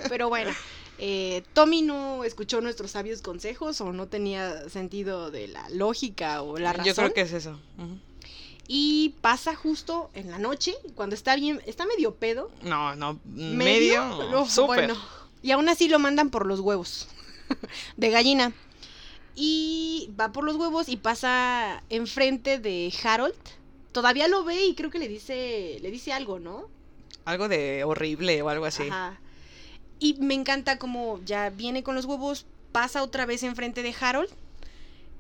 [0.10, 0.52] Pero bueno,
[1.00, 6.58] eh, Tommy no escuchó nuestros sabios consejos o no tenía sentido de la lógica o
[6.60, 6.86] la razón.
[6.86, 7.58] Yo creo que es eso.
[8.68, 12.52] Y pasa justo en la noche, cuando está bien, está medio pedo.
[12.64, 14.88] No, no, medio, No, súper.
[14.88, 15.02] bueno.
[15.42, 17.08] Y aún así lo mandan por los huevos
[17.98, 18.54] de gallina.
[19.36, 23.34] Y va por los huevos y pasa enfrente de Harold.
[23.92, 26.70] Todavía lo ve y creo que le dice, le dice algo, ¿no?
[27.26, 28.84] Algo de horrible o algo así.
[28.84, 29.20] Ajá.
[30.00, 34.30] Y me encanta como ya viene con los huevos, pasa otra vez enfrente de Harold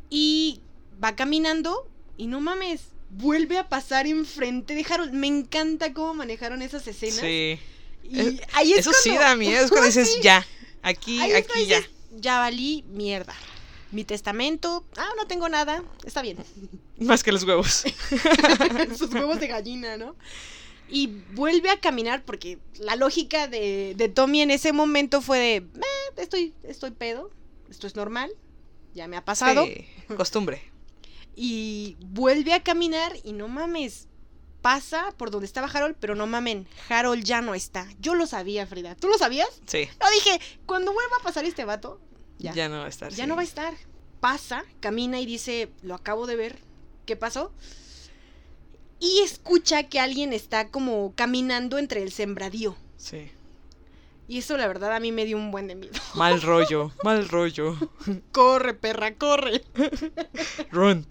[0.09, 0.59] y
[1.01, 5.13] va caminando y no mames, vuelve a pasar enfrente de Harold.
[5.13, 7.19] Me encanta cómo manejaron esas escenas.
[7.19, 7.59] Sí.
[8.03, 10.45] Y ahí es Eso sí da miedo, es cuando dices ya.
[10.81, 11.77] Aquí, Ahí aquí ya.
[11.77, 13.33] dices, ya valí mierda.
[13.91, 16.37] Mi testamento, ah, no tengo nada, está bien.
[16.99, 17.83] Más que los huevos.
[18.97, 20.15] Sus huevos de gallina, ¿no?
[20.87, 25.55] Y vuelve a caminar porque la lógica de, de Tommy en ese momento fue de,
[25.55, 25.63] "Eh,
[26.17, 27.31] estoy, estoy pedo,
[27.69, 28.31] esto es normal,
[28.93, 29.65] ya me ha pasado.
[29.65, 29.85] Sí,
[30.17, 30.61] costumbre.
[31.35, 34.07] Y vuelve a caminar y no mames,
[34.61, 37.87] pasa por donde estaba Harold, pero no mamen, Harold ya no está.
[37.99, 38.95] Yo lo sabía, Frida.
[38.95, 39.49] ¿Tú lo sabías?
[39.65, 39.87] Sí.
[40.01, 41.99] Yo dije, cuando vuelva a pasar este vato,
[42.37, 43.11] Ya, ya, no va a estar.
[43.11, 43.27] ya sí.
[43.29, 43.73] no va a estar.
[44.19, 46.59] Pasa, camina y dice, lo acabo de ver,
[47.05, 47.51] ¿qué pasó?
[48.99, 52.75] Y escucha que alguien está como caminando entre el sembradío.
[52.97, 53.31] Sí.
[54.27, 55.93] Y eso la verdad a mí me dio un buen de miedo.
[56.15, 57.75] Mal rollo, mal rollo.
[58.31, 59.63] corre, perra, corre.
[60.71, 61.05] Run.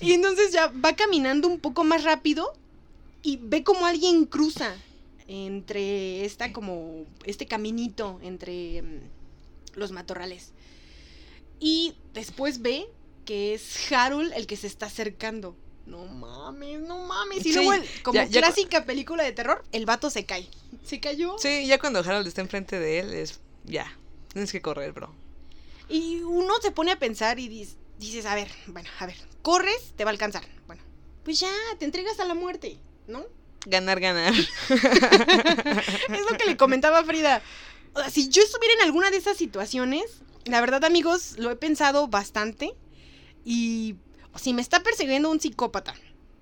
[0.00, 2.52] Y entonces ya va caminando un poco más rápido
[3.22, 4.76] y ve como alguien cruza
[5.26, 9.00] entre esta como este caminito entre mm,
[9.74, 10.52] los matorrales.
[11.60, 12.86] Y después ve
[13.24, 15.54] que es Harold el que se está acercando.
[15.88, 17.38] No mames, no mames.
[17.40, 17.72] Y Sí, luego,
[18.02, 20.48] como ya- ya cu- clásica película de terror, el vato se cae.
[20.84, 21.36] Se cayó.
[21.38, 23.40] Sí, ya cuando Harold está enfrente de él es.
[23.64, 23.96] Ya.
[24.32, 25.14] Tienes que correr, bro.
[25.88, 29.94] Y uno se pone a pensar y dis- dices, a ver, bueno, a ver, corres,
[29.96, 30.44] te va a alcanzar.
[30.66, 30.82] Bueno,
[31.24, 33.24] pues ya, te entregas a la muerte, ¿no?
[33.66, 34.32] Ganar, ganar.
[34.68, 37.42] Es lo que le comentaba Frida.
[37.94, 40.04] O sea, si yo estuviera en alguna de esas situaciones,
[40.44, 42.74] la verdad, amigos, lo he pensado bastante.
[43.44, 43.96] Y
[44.36, 45.94] si me está persiguiendo un psicópata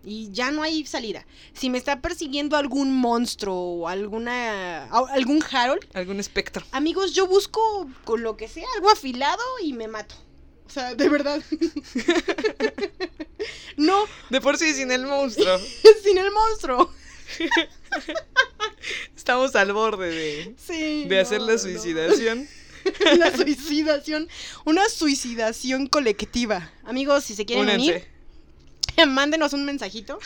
[0.04, 5.84] y ya no hay salida, si me está persiguiendo algún monstruo o alguna algún Harold,
[5.94, 6.64] Algún espectro.
[6.72, 10.14] amigos, yo busco con lo que sea algo afilado y me mato.
[10.66, 11.42] O sea, de verdad.
[13.76, 15.58] no, De por sí, sin el monstruo.
[16.04, 16.92] sin el monstruo.
[19.16, 21.04] Estamos al borde de, Sí.
[21.08, 22.48] de hacer la suicidación.
[23.18, 24.28] La suicidación.
[24.64, 26.70] Una suicidación colectiva.
[26.84, 28.08] Amigos, si se quieren Únense.
[28.96, 30.18] unir, mándenos un mensajito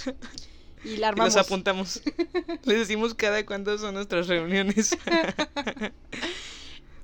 [0.84, 1.36] y la Y los armamos.
[1.36, 2.00] apuntamos.
[2.64, 4.96] Les decimos cada cuándo son nuestras reuniones.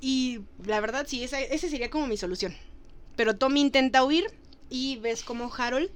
[0.01, 2.55] Y la verdad, sí, esa, esa sería como mi solución.
[3.17, 4.27] Pero Tommy intenta huir
[4.69, 5.91] y ves como Harold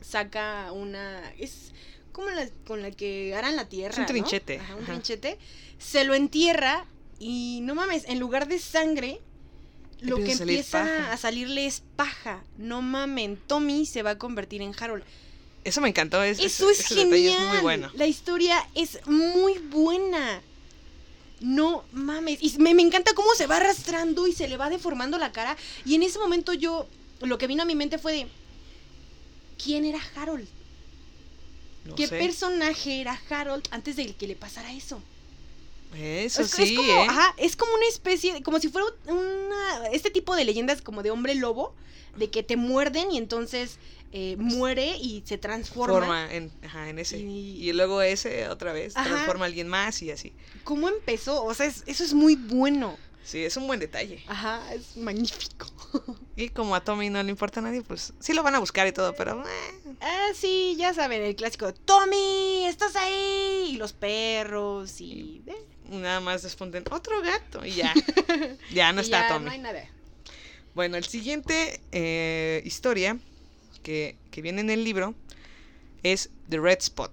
[0.00, 1.32] saca una.
[1.38, 1.72] Es
[2.12, 3.92] como la con la que harán la tierra.
[3.92, 4.08] Es un ¿no?
[4.08, 4.92] trinchete, Ajá, un ajá.
[4.92, 5.38] trinchete.
[5.78, 6.86] Se lo entierra
[7.22, 9.20] y no mames, en lugar de sangre.
[10.00, 12.42] Lo que Empieza a salir salirle es paja.
[12.58, 15.04] No mamen, Tommy se va a convertir en Harold.
[15.62, 16.20] Eso me encantó.
[16.24, 17.46] Es, Eso es ese detalle genial.
[17.46, 17.90] es muy bueno.
[17.94, 20.42] La historia es muy buena.
[21.38, 22.42] No mames.
[22.42, 25.56] Y me, me encanta cómo se va arrastrando y se le va deformando la cara.
[25.84, 26.88] Y en ese momento yo,
[27.20, 28.26] lo que vino a mi mente fue de,
[29.62, 30.48] ¿quién era Harold?
[31.84, 32.18] No ¿Qué sé.
[32.18, 35.00] personaje era Harold antes de que le pasara eso?
[35.94, 37.06] Eso es, sí, es como, ¿eh?
[37.08, 41.10] ajá, es como una especie, como si fuera una, este tipo de leyendas como de
[41.10, 41.74] hombre lobo,
[42.16, 43.78] de que te muerden y entonces
[44.12, 45.94] eh, muere y se transforma.
[45.98, 47.18] Forma en, ajá, en ese.
[47.18, 47.72] Y- Y...
[47.72, 48.96] luego ese otra vez.
[48.96, 49.08] Ajá.
[49.08, 50.32] Transforma a alguien más y así.
[50.64, 51.42] ¿Cómo empezó?
[51.44, 52.96] O sea, es- eso es muy bueno.
[53.24, 54.22] Sí, es un buen detalle.
[54.26, 55.66] Ajá, es magnífico.
[56.36, 58.86] Y como a Tommy no le importa a nadie, pues sí lo van a buscar
[58.88, 63.68] y todo, pero eh, Ah, sí, ya saben, el clásico, Tommy, estás ahí.
[63.72, 65.42] Y los perros y...
[65.92, 67.92] nada más responden otro gato y ya.
[68.72, 69.44] ya no y está ya Tommy.
[69.46, 69.88] No hay nada.
[70.74, 73.18] Bueno, el siguiente eh, historia
[73.82, 75.14] que, que viene en el libro
[76.02, 77.12] es The Red Spot,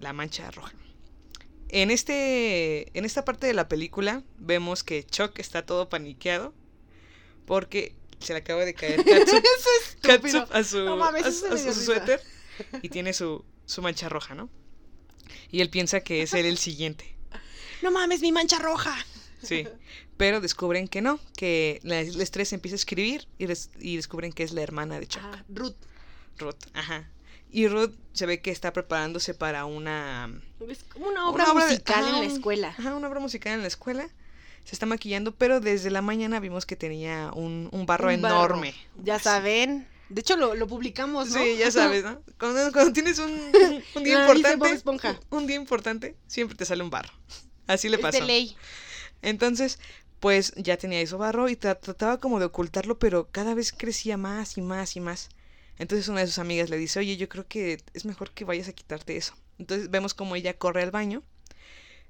[0.00, 0.72] la mancha roja.
[1.70, 6.54] En, este, en esta parte de la película vemos que Chuck está todo paniqueado
[7.46, 9.04] porque se le acaba de caer
[10.02, 12.20] catsup a su, No mames, a su- a suéter
[12.82, 14.48] y tiene su, su mancha roja, ¿no?
[15.50, 17.14] Y él piensa que es él el siguiente.
[17.82, 18.96] No mames, mi mancha roja.
[19.42, 19.66] Sí,
[20.16, 24.32] pero descubren que no, que la, el estrés empieza a escribir y, des- y descubren
[24.32, 25.76] que es la hermana de Chuck, Ah, Ruth.
[26.38, 26.56] Ruth.
[26.74, 27.08] Ajá.
[27.50, 30.28] Y Ruth se ve que está preparándose para una,
[30.68, 32.68] Es como una obra Una obra de- musical ajá, en la escuela.
[32.76, 34.08] ajá, una obra musical en la escuela.
[34.64, 38.36] Se está maquillando, pero desde la mañana vimos que tenía un, un barro Un barro.
[38.36, 38.74] enorme.
[39.02, 41.40] Ya Así, saben, De hecho, lo, lo publicamos, ¿no?
[41.42, 42.20] Sí, ya sabes, ¿no?
[42.38, 43.30] Cuando, cuando tienes un,
[43.94, 44.82] un día importante,
[45.30, 47.12] un día importante, siempre te sale un barro.
[47.68, 48.18] Así le Es pasó.
[48.18, 48.56] de ley.
[49.22, 49.78] Entonces,
[50.20, 54.16] pues ya tenía eso barro y tra- trataba como de ocultarlo, pero cada vez crecía
[54.16, 55.28] más y más y más.
[55.78, 58.66] Entonces una de sus amigas le dice, oye, yo creo que es mejor que vayas
[58.68, 59.34] a quitarte eso.
[59.60, 61.22] Entonces vemos como ella corre al baño.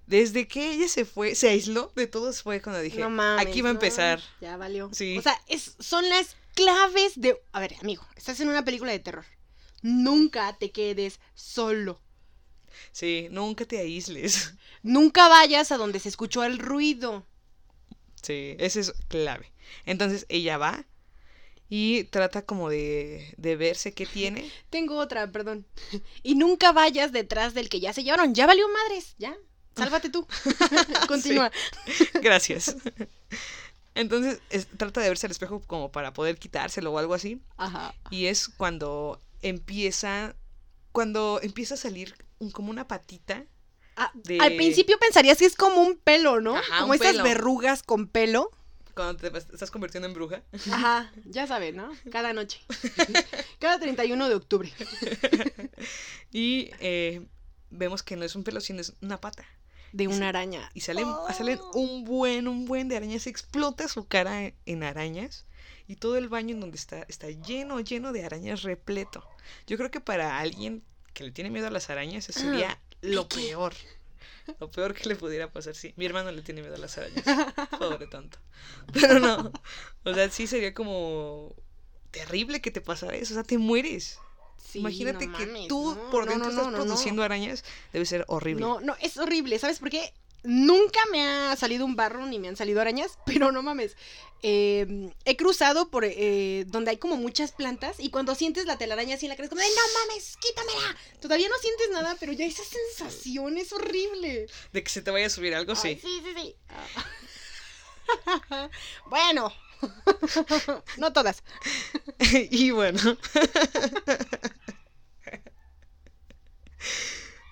[0.06, 3.46] Desde que ella se fue, se aisló de todos fue cuando dije, no mames.
[3.46, 4.22] aquí va a no, empezar.
[4.40, 4.88] Ya valió.
[4.94, 5.18] Sí.
[5.18, 7.38] O sea, es, son las claves de.
[7.52, 9.26] A ver, amigo, estás en una película de terror.
[9.82, 12.00] Nunca te quedes solo.
[12.92, 14.54] Sí, nunca te aísles.
[14.82, 17.26] Nunca vayas a donde se escuchó el ruido.
[18.22, 19.50] Sí, ese es clave.
[19.86, 20.84] Entonces ella va
[21.68, 24.50] y trata como de, de verse qué tiene.
[24.70, 25.66] Tengo otra, perdón.
[26.22, 28.34] Y nunca vayas detrás del que ya se llevaron.
[28.34, 29.36] Ya valió madres, ya.
[29.76, 30.26] Sálvate tú.
[31.06, 31.52] Continúa.
[32.14, 32.76] Gracias.
[33.94, 37.40] Entonces es- trata de verse al espejo como para poder quitárselo o algo así.
[37.56, 37.94] Ajá.
[38.10, 40.34] Y es cuando empieza,
[40.92, 43.44] cuando empieza a salir un- como una patita.
[43.96, 46.56] Ah, De- Al principio pensarías que es como un pelo, ¿no?
[46.56, 47.24] Ajá, como esas pelo.
[47.24, 48.50] verrugas con pelo.
[48.94, 50.42] Cuando te estás convirtiendo en bruja.
[50.72, 51.90] Ajá, ya saben, ¿no?
[52.10, 52.60] Cada noche.
[53.60, 54.72] Cada 31 de octubre.
[56.30, 57.26] Y eh,
[57.70, 59.44] vemos que no es un pelo, sino es una pata.
[59.92, 60.70] De una araña.
[60.74, 61.26] Y salen, Oh.
[61.32, 63.26] salen un buen, un buen de arañas.
[63.26, 65.46] Explota su cara en, en arañas.
[65.86, 69.26] Y todo el baño en donde está, está lleno, lleno de arañas repleto.
[69.66, 70.84] Yo creo que para alguien
[71.18, 73.74] que le tiene miedo a las arañas, eso sería lo peor.
[74.60, 75.92] Lo peor que le pudiera pasar, sí.
[75.96, 77.24] Mi hermano le tiene miedo a las arañas.
[77.78, 78.38] Pobre tonto.
[78.92, 79.52] Pero no.
[80.04, 81.56] O sea, sí sería como
[82.12, 83.34] terrible que te pasara eso.
[83.34, 84.20] O sea, te mueres.
[84.64, 87.64] Sí, Imagínate no que mames, tú no, por dentro no, estás produciendo arañas.
[87.92, 88.60] Debe ser horrible.
[88.60, 89.58] No, no, es horrible.
[89.58, 90.14] ¿Sabes por qué?
[90.42, 93.96] Nunca me ha salido un barro ni me han salido arañas, pero no mames.
[94.42, 99.16] Eh, he cruzado por eh, donde hay como muchas plantas y cuando sientes la telaraña
[99.16, 100.96] así en la cara es como, ¡ay, no mames, quítamela!
[101.20, 104.46] Todavía no sientes nada, pero ya esa sensación es horrible.
[104.72, 106.00] De que se te vaya a subir algo, Ay, sí.
[106.00, 106.54] sí, sí, sí.
[106.68, 106.86] Ah.
[109.06, 109.52] bueno.
[110.98, 111.42] no todas.
[112.50, 113.00] y bueno.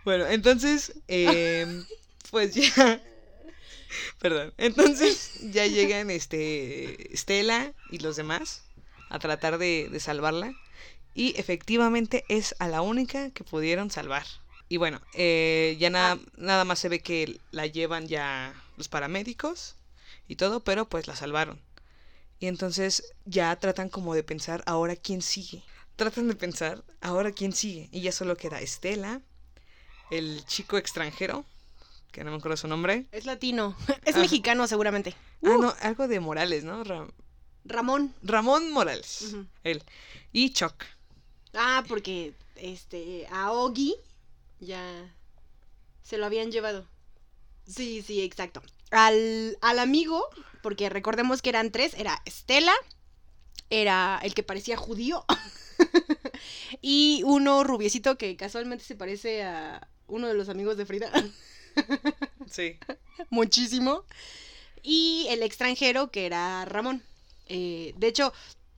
[0.04, 1.84] bueno, entonces, em,
[2.30, 3.02] pues ya.
[4.18, 4.52] Perdón.
[4.58, 8.62] Entonces ya llegan este Stella y los demás
[9.08, 10.52] a tratar de, de salvarla.
[11.14, 14.26] Y efectivamente es a la única que pudieron salvar.
[14.68, 19.76] Y bueno, eh, ya nada, nada más se ve que la llevan ya los paramédicos
[20.28, 21.60] y todo, pero pues la salvaron.
[22.40, 25.62] Y entonces ya tratan como de pensar ahora quién sigue.
[25.94, 27.88] Tratan de pensar ahora quién sigue.
[27.92, 29.22] Y ya solo queda Estela,
[30.10, 31.46] el chico extranjero,
[32.16, 33.04] que no me acuerdo su nombre.
[33.12, 33.76] Es latino.
[34.06, 34.20] Es Ah.
[34.20, 35.14] mexicano seguramente.
[35.44, 36.82] Ah, no, algo de Morales, ¿no?
[36.82, 37.06] Ra-
[37.66, 38.14] Ramón.
[38.22, 39.34] Ramón Morales.
[39.64, 39.82] Él.
[40.32, 40.82] Y Chuck.
[41.52, 43.94] Ah, porque este a Ogi
[44.60, 45.14] ya
[46.02, 46.86] se lo habían llevado.
[47.66, 48.62] Sí, sí, exacto.
[48.92, 50.26] Al, al amigo,
[50.62, 52.72] porque recordemos que eran tres, era Estela,
[53.68, 55.24] era el que parecía judío,
[56.80, 61.10] y uno rubiecito que casualmente se parece a uno de los amigos de Frida,
[62.50, 62.78] Sí.
[63.30, 64.04] muchísimo,
[64.82, 67.02] y el extranjero que era Ramón.
[67.48, 68.32] Eh, de hecho,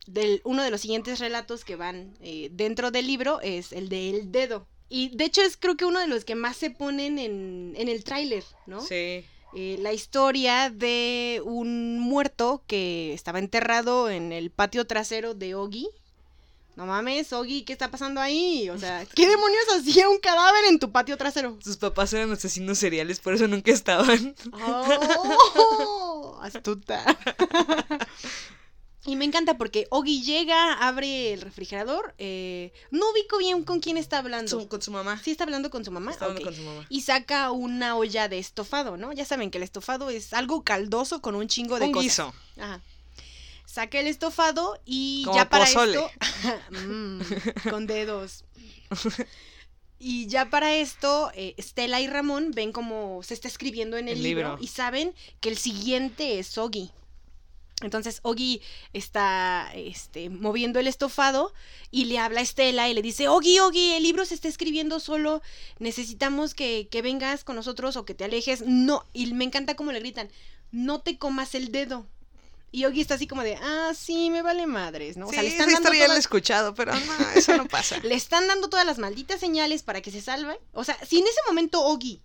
[0.06, 4.10] del, uno de los siguientes relatos que van eh, dentro del libro es el de
[4.10, 4.66] El Dedo.
[4.88, 7.88] Y de hecho es creo que uno de los que más se ponen en, en
[7.88, 8.80] el tráiler, ¿no?
[8.80, 9.24] Sí.
[9.54, 15.88] Eh, la historia de un muerto que estaba enterrado en el patio trasero de Ogi.
[16.78, 18.70] No mames, Ogi, ¿qué está pasando ahí?
[18.70, 21.58] O sea, ¿qué demonios hacía un cadáver en tu patio trasero?
[21.60, 24.36] Sus papás eran asesinos seriales, por eso nunca estaban.
[24.52, 26.38] ¡Oh!
[26.42, 27.04] Astuta.
[29.06, 32.14] Y me encanta porque Ogi llega, abre el refrigerador.
[32.18, 34.50] eh, no ubico bien con quién está hablando.
[34.60, 35.18] Su- con su mamá.
[35.24, 36.10] ¿Sí está hablando con su mamá?
[36.10, 36.84] Está hablando con su mamá.
[36.90, 39.12] Y saca una olla de estofado, ¿no?
[39.14, 42.04] Ya saben que el estofado es algo caldoso con un chingo de Un cosas.
[42.04, 42.34] guiso.
[42.58, 42.82] Ajá.
[43.78, 45.92] Saca el estofado y Como ya para pozole.
[45.98, 46.10] esto.
[46.84, 47.20] Mm,
[47.70, 48.44] con dedos.
[50.00, 54.16] Y ya para esto, eh, Stella y Ramón ven como se está escribiendo en el,
[54.16, 54.64] El libro, libro.
[54.64, 56.90] y saben que el siguiente es Ogi.
[57.80, 58.62] Entonces Ogi
[58.92, 61.52] está este, moviendo el estofado
[61.92, 64.98] y le habla a Estela y le dice, Ogi, Ogi, el libro se está escribiendo
[64.98, 65.40] solo,
[65.78, 68.62] necesitamos que, que vengas con nosotros o que te alejes.
[68.66, 70.28] No, y me encanta cómo le gritan,
[70.72, 72.06] no te comas el dedo.
[72.70, 75.26] Y Ogi está así como de, ah, sí, me vale madres, ¿no?
[75.26, 77.00] O sí, sea, le están, esa dando historia ya la he todas, escuchado, pero no,
[77.34, 77.98] eso no pasa.
[78.00, 80.58] le están dando todas las malditas señales para que se salve.
[80.72, 82.22] O sea, si en ese momento Ogi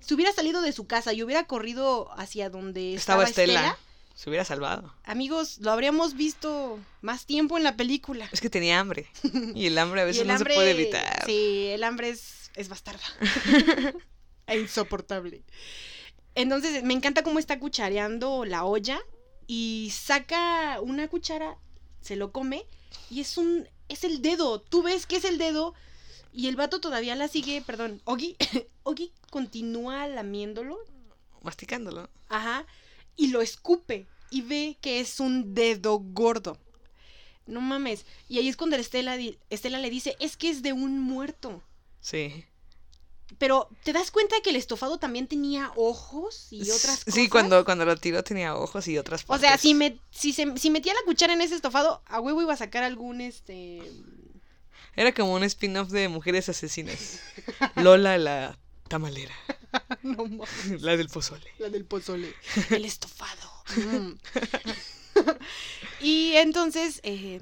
[0.00, 3.60] se hubiera salido de su casa y hubiera corrido hacia donde Estaba estaba, Estela.
[3.60, 3.78] Estela,
[4.16, 4.94] Se hubiera salvado.
[5.04, 8.28] Amigos, lo habríamos visto más tiempo en la película.
[8.32, 9.08] Es que tenía hambre.
[9.54, 11.24] Y el hambre a veces no hambre- se puede evitar.
[11.26, 13.04] Sí, el hambre es, es bastarda.
[14.46, 15.44] e insoportable.
[16.34, 19.00] Entonces, me encanta cómo está cuchareando la olla
[19.46, 21.58] y saca una cuchara,
[22.00, 22.66] se lo come
[23.10, 24.60] y es un es el dedo.
[24.60, 25.74] Tú ves que es el dedo
[26.32, 28.36] y el vato todavía la sigue, perdón, Ogi,
[28.84, 30.78] Ogi continúa lamiéndolo,
[31.42, 32.08] Masticándolo.
[32.28, 32.66] ajá,
[33.16, 36.58] y lo escupe y ve que es un dedo gordo.
[37.46, 38.06] No mames.
[38.28, 39.18] Y ahí es cuando Estela,
[39.50, 41.62] Estela le dice, es que es de un muerto.
[42.00, 42.44] Sí.
[43.38, 47.14] Pero, ¿te das cuenta que el estofado también tenía ojos y otras cosas?
[47.14, 49.48] Sí, cuando, cuando lo tiró tenía ojos y otras O partes.
[49.48, 52.52] sea, si, me, si, se- si metía la cuchara en ese estofado, a huevo iba
[52.54, 53.82] a sacar algún, este...
[54.94, 57.20] Era como un spin-off de Mujeres Asesinas.
[57.76, 59.34] Lola la tamalera.
[60.02, 61.50] no mames, La del pozole.
[61.58, 62.34] la del pozole.
[62.70, 63.50] El estofado.
[63.76, 64.12] Mm.
[66.00, 67.40] y entonces, eh,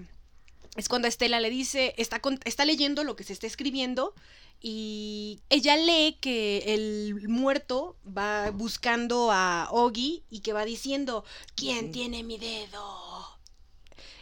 [0.77, 4.15] es cuando Estela le dice, está, con- está leyendo lo que se está escribiendo
[4.61, 11.93] y ella lee que el muerto va buscando a Ogi y que va diciendo, ¿quién
[11.93, 13.39] tiene mi dedo?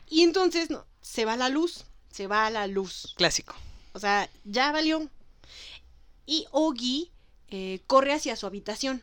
[0.09, 3.15] Y entonces no, se va la luz, se va la luz.
[3.17, 3.55] Clásico.
[3.93, 5.09] O sea, ya valió.
[6.25, 7.11] Y Ogi
[7.51, 9.03] eh, corre hacia su habitación.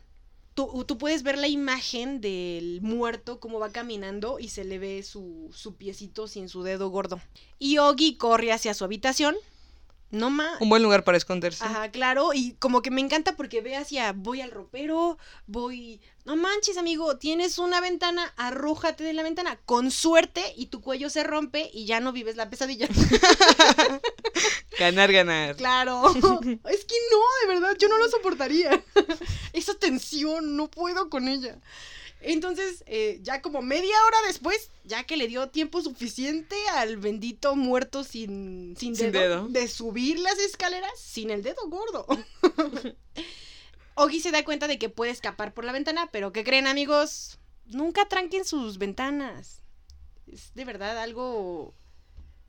[0.56, 5.04] Tú, tú puedes ver la imagen del muerto, cómo va caminando y se le ve
[5.04, 7.22] su, su piecito sin su dedo gordo.
[7.60, 9.36] Y Ogi corre hacia su habitación.
[10.12, 10.62] No más.
[10.62, 11.66] Un buen lugar para esconderse.
[11.66, 16.36] Ajá, claro, y como que me encanta porque ve hacia, voy al ropero, voy, no
[16.36, 21.24] manches amigo, tienes una ventana, arrójate de la ventana, con suerte y tu cuello se
[21.24, 22.88] rompe y ya no vives la pesadilla.
[24.78, 25.56] Ganar, ganar.
[25.56, 28.84] Claro, es que no, de verdad, yo no lo soportaría.
[29.54, 31.58] Esa tensión, no puedo con ella.
[32.28, 37.56] Entonces, eh, ya como media hora después, ya que le dio tiempo suficiente al bendito
[37.56, 39.48] muerto sin, sin, Sin dedo, dedo.
[39.48, 42.08] de subir las escaleras sin el dedo gordo.
[43.94, 47.38] Ogi se da cuenta de que puede escapar por la ventana, pero ¿qué creen amigos?
[47.68, 49.62] Nunca tranquen sus ventanas.
[50.26, 51.76] Es de verdad algo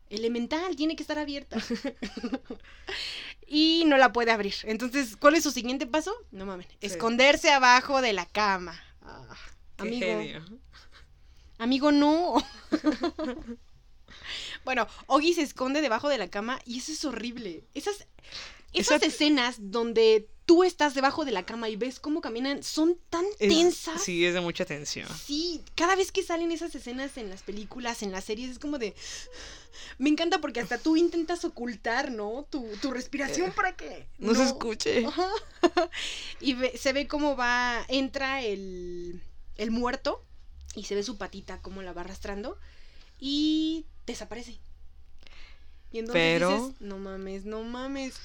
[0.08, 1.58] elemental, tiene que estar abierta.
[3.46, 4.54] y no la puede abrir.
[4.64, 6.12] Entonces, ¿cuál es su siguiente paso?
[6.30, 6.76] No mames, Sí.
[6.80, 8.80] esconderse abajo de la cama.
[9.02, 9.36] Ah,
[9.76, 10.44] Qué amigo, genio.
[11.58, 12.34] amigo, no.
[14.64, 17.64] bueno, Ogi se esconde debajo de la cama y eso es horrible.
[17.74, 18.06] Esas,
[18.72, 22.98] esas Esa- escenas donde tú estás debajo de la cama y ves cómo caminan son
[23.10, 24.02] tan Es- tensas.
[24.02, 25.08] Sí, es de mucha tensión.
[25.24, 28.78] Sí, cada vez que salen esas escenas en las películas, en las series, es como
[28.78, 28.94] de...
[29.98, 32.46] Me encanta porque hasta tú intentas ocultar, ¿no?
[32.48, 33.86] Tu, tu respiración para que...
[33.88, 35.04] Eh, No, se escuche.
[35.04, 35.28] Ajá.
[36.40, 39.20] y ve- se ve cómo va, entra el,
[39.56, 40.24] el muerto
[40.74, 42.58] y se ve su patita, cómo la va arrastrando
[43.20, 44.58] y desaparece.
[45.92, 48.16] Y entonces Pero- dices, no mames, no mames.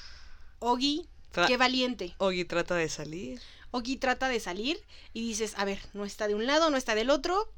[0.58, 2.14] Ogi, Tra- qué valiente.
[2.18, 3.40] Ogi trata de salir.
[3.70, 4.78] Ogi trata de salir
[5.14, 7.50] y dices, a ver, no está de un lado, no está del otro.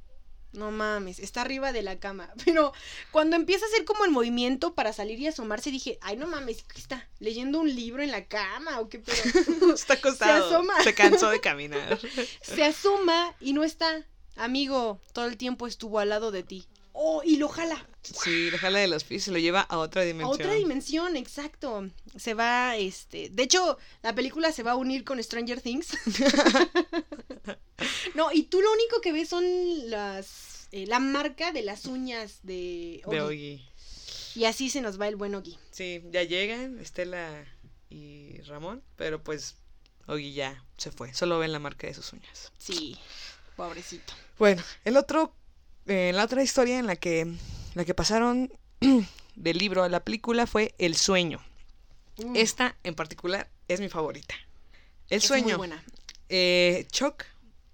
[0.55, 2.31] No mames, está arriba de la cama.
[2.45, 2.73] Pero
[3.11, 6.63] cuando empieza a hacer como el movimiento para salir y asomarse, dije, ay, no mames,
[6.63, 7.09] ¿qué está?
[7.19, 9.75] ¿Leyendo un libro en la cama o qué pedo?
[9.75, 10.49] Está acostado.
[10.49, 10.83] Se asoma.
[10.83, 11.99] Se cansó de caminar.
[12.41, 14.07] Se asoma y no está.
[14.37, 16.67] Amigo, todo el tiempo estuvo al lado de ti.
[16.97, 17.89] Oh, y lo jala.
[18.03, 20.33] Sí, lo jala de los pies y lo lleva a otra A dimensión.
[20.33, 21.91] otra dimensión, exacto.
[22.17, 23.31] Se va, este.
[23.31, 25.89] De hecho, la película se va a unir con Stranger Things.
[28.15, 29.45] no, y tú lo único que ves son
[29.91, 30.69] las.
[30.73, 33.55] eh, la marca de las uñas de De Ogi.
[33.57, 33.69] Ogi.
[34.37, 35.59] Y así se nos va el buen Ogi.
[35.71, 37.45] Sí, ya llegan Estela
[37.91, 39.57] y Ramón, pero pues
[40.07, 41.13] Ogi ya se fue.
[41.15, 42.53] Solo ven la marca de sus uñas.
[42.59, 42.97] Sí,
[43.57, 44.13] pobrecito.
[44.39, 45.35] Bueno, el otro,
[45.87, 47.33] eh, la otra historia en la que,
[47.75, 48.53] la que pasaron
[49.37, 51.41] del libro a la película fue El sueño.
[52.19, 54.35] Mm, Esta en particular es mi favorita.
[55.09, 55.59] El es muy sueño.
[55.59, 55.85] buena.
[56.29, 57.25] Eh, Chuck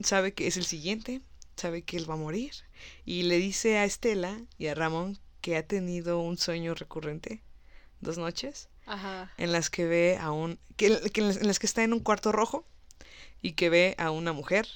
[0.00, 1.20] sabe que es el siguiente,
[1.56, 2.52] sabe que él va a morir
[3.04, 7.42] y le dice a Estela y a Ramón que ha tenido un sueño recurrente
[8.00, 9.30] dos noches Ajá.
[9.36, 12.66] en las que ve a un que, en las que está en un cuarto rojo
[13.42, 14.66] y que ve a una mujer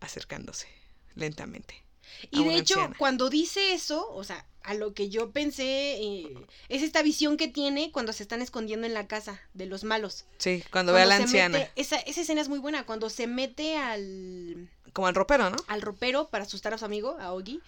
[0.00, 0.68] acercándose
[1.14, 1.82] lentamente.
[2.30, 2.96] Y de hecho, anciana.
[2.98, 6.34] cuando dice eso, o sea, a lo que yo pensé, eh,
[6.68, 10.24] es esta visión que tiene cuando se están escondiendo en la casa de los malos.
[10.38, 13.26] Sí, cuando, ve a la anciana, mete- esa, esa escena es muy buena, cuando se
[13.26, 15.56] mete al, como al ropero, ¿no?
[15.66, 17.60] al ropero para asustar a su amigo, a Ogi.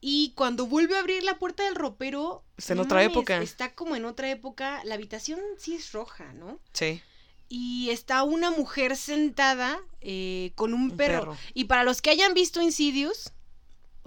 [0.00, 2.44] Y cuando vuelve a abrir la puerta del ropero...
[2.56, 3.42] Está en otra época.
[3.42, 4.80] Está como en otra época.
[4.84, 6.60] La habitación sí es roja, ¿no?
[6.72, 7.02] Sí,
[7.48, 11.20] Y está una mujer sentada eh, con un Un perro.
[11.32, 11.36] perro.
[11.52, 13.32] Y para los que hayan visto Insidious,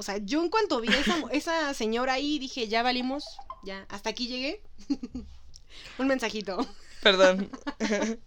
[0.02, 3.24] O sea, yo en cuanto vi a esa, esa señora ahí, dije, ya valimos,
[3.64, 4.60] ya, hasta aquí llegué.
[6.00, 6.58] Un mensajito.
[7.04, 7.52] Perdón.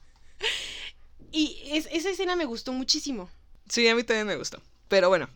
[1.33, 3.29] Y es- esa escena me gustó muchísimo.
[3.69, 4.63] Sí, a mí también me gustó.
[4.87, 5.29] Pero bueno,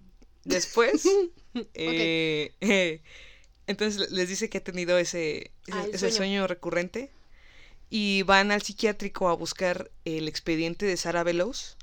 [0.45, 1.03] después.
[1.75, 3.03] eh, eh,
[3.67, 6.15] entonces les dice que ha tenido ese, ese, Ah, ese sueño.
[6.17, 7.11] sueño recurrente.
[7.91, 11.77] Y van al psiquiátrico a buscar el expediente de Sarah Bellows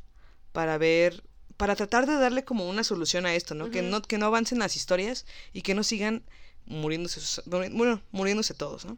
[0.54, 1.24] para ver.
[1.58, 3.70] Para tratar de darle como una solución a esto, ¿no?
[3.72, 6.24] Que no, que no avancen las historias y que no sigan
[6.66, 8.98] muriéndose, sus- bueno, muriéndose todos, ¿no?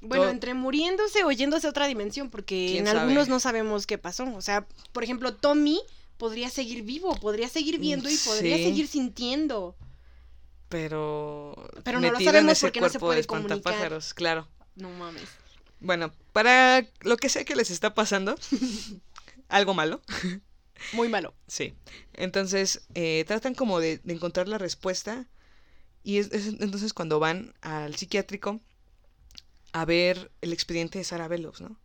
[0.00, 3.00] Bueno, Todo- entre muriéndose o yéndose a otra dimensión, porque ¿Quién en sabe?
[3.00, 4.24] algunos no sabemos qué pasó.
[4.34, 5.80] O sea, por ejemplo, Tommy
[6.16, 8.64] podría seguir vivo, podría seguir viendo y podría Sí.
[8.64, 9.76] seguir sintiendo.
[10.68, 11.54] Pero.
[11.84, 14.00] Pero no lo sabemos porque no se puede de comunicar.
[14.14, 14.48] claro.
[14.74, 15.28] No mames.
[15.80, 18.34] Bueno, para lo que sea que les está pasando,
[19.48, 20.00] algo malo,
[20.92, 21.34] Muy malo.
[21.46, 21.74] sí.
[22.14, 25.26] Entonces, eh, tratan como de, de encontrar la respuesta
[26.04, 28.60] y es, es entonces cuando van al psiquiátrico
[29.72, 31.76] a ver el expediente de Sarah Bellows, ¿no?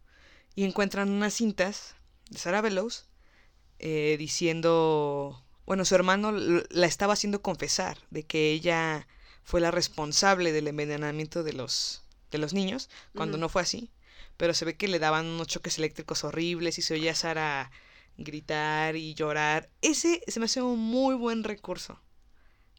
[0.55, 1.95] Y encuentran unas cintas
[2.29, 3.05] de Sarah Bellows
[3.79, 9.07] eh, diciendo, bueno, su hermano la estaba haciendo confesar de que ella
[9.43, 13.91] fue la responsable del envenenamiento de los, de los niños, cuando no fue así.
[14.35, 17.71] Pero se ve que le daban unos choques eléctricos horribles y se oía a Sara
[18.17, 19.69] gritar y llorar.
[19.81, 21.99] Ese se me hace un muy buen recurso.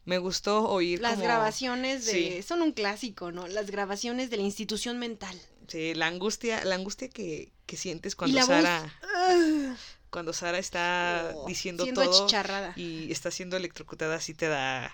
[0.05, 2.11] Me gustó oír Las como- grabaciones de...
[2.11, 2.43] Sí.
[2.43, 3.47] Son un clásico, ¿no?
[3.47, 5.39] Las grabaciones de la institución mental.
[5.67, 8.91] Sí, la angustia, la angustia que, que sientes cuando Sara, voz...
[9.15, 9.75] ¡ah!
[10.09, 12.27] cuando Sara está Oh, diciendo siendo todo
[12.75, 14.91] y está siendo electrocutada, sí te da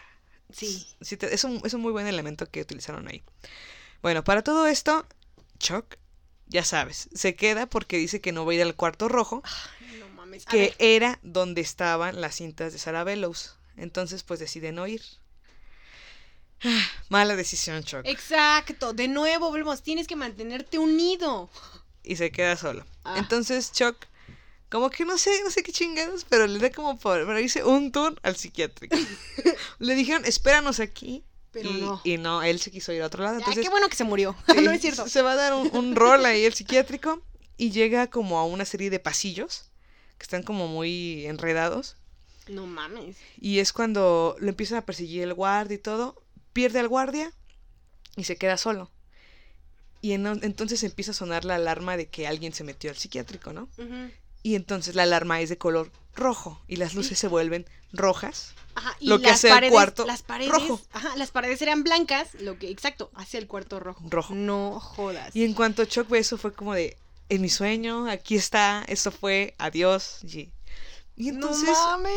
[0.52, 0.86] Sí.
[1.02, 3.24] sí te- es, un, es un muy buen elemento que utilizaron ahí.
[4.02, 5.08] Bueno, para todo esto,
[5.60, 5.96] Chuck,
[6.48, 9.42] ya sabes, se queda porque dice que no va a ir al cuarto rojo,
[9.75, 9.75] no
[10.46, 10.76] mames.
[10.76, 13.56] Que era donde estaban las cintas de Sarah Bellows.
[13.78, 15.02] Entonces, pues decide no ir.
[16.64, 18.02] Ah, Mala decisión, Chuck.
[18.06, 18.94] Exacto.
[18.94, 19.84] De nuevo, volvemos.
[19.84, 21.50] Tienes que mantenerte unido.
[22.04, 22.86] Y se queda solo.
[23.04, 23.16] Ah.
[23.18, 23.96] Entonces, Chuck,
[24.70, 27.64] como que no sé, no sé qué chingados, pero le da como por, para irse
[27.64, 28.96] un tour al psiquiátrico.
[29.80, 31.24] le dijeron, espéranos aquí.
[31.52, 32.02] Pero y, no.
[32.04, 33.36] y no, él se quiso ir a otro lado.
[33.36, 34.36] Ah, Entonces, qué bueno que se murió.
[34.54, 35.08] Sí, no es cierto.
[35.08, 37.22] Se va a dar un, un rol ahí el psiquiátrico
[37.58, 39.72] y llega como a una serie de pasillos
[40.18, 41.98] que están como muy enredados.
[42.48, 43.18] No mames.
[43.40, 46.22] Y es cuando lo empiezan a perseguir el guardia y todo.
[46.54, 47.34] Pierde al guardia
[48.16, 48.92] y se queda solo.
[50.02, 53.54] Y en- entonces empieza a sonar la alarma de que alguien se metió al psiquiátrico,
[53.54, 53.68] ¿no?
[54.44, 58.54] Y entonces la alarma es de color rojo y las luces se vuelven rojas.
[58.76, 60.80] Ajá, y Lo que las hace el paredes, cuarto las paredes, rojo.
[60.94, 64.06] Ajá, las paredes eran blancas, lo que, exacto, hacia el cuarto rojo.
[64.10, 64.36] Rojo.
[64.36, 65.36] No jodas.
[65.36, 66.96] Y en cuanto Chuck ve eso fue como de,
[67.30, 70.20] en mi sueño, aquí está, eso fue, adiós.
[70.24, 70.52] Y,
[71.16, 71.70] y entonces...
[71.70, 72.14] no mames.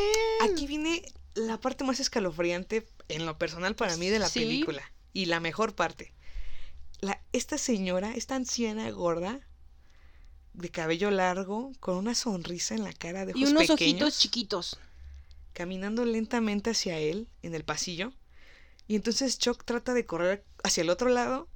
[0.50, 1.02] Aquí viene
[1.34, 4.40] la parte más escalofriante en lo personal para mí de la Sí.
[4.40, 4.82] película.
[5.12, 6.12] Y la mejor parte.
[7.00, 9.40] La, esta señora, esta anciana gorda,
[10.52, 14.18] de cabello largo, con una sonrisa en la cara de ojos y unos pequeños, ojitos
[14.18, 14.78] chiquitos.
[15.52, 18.12] caminando lentamente hacia él en el pasillo.
[18.88, 21.48] Y entonces Chuck trata de correr hacia el otro lado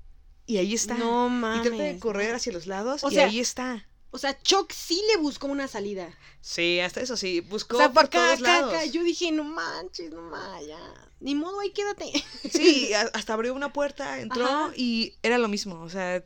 [0.46, 0.94] y ahí está.
[0.94, 1.62] No y mames.
[1.62, 3.86] trata de correr hacia los lados O y sea, ahí está.
[4.10, 6.14] O sea, Chuck sí le buscó una salida.
[6.42, 8.92] Sí, hasta eso sí, buscó O sea, por todos lados.
[8.92, 11.08] Yo dije, no manches, no manches, ya.
[11.20, 12.12] Ni modo, ahí quédate.
[12.50, 14.72] Sí, hasta abrió una puerta, entró Ajá.
[14.76, 16.22] y era lo mismo, o sea,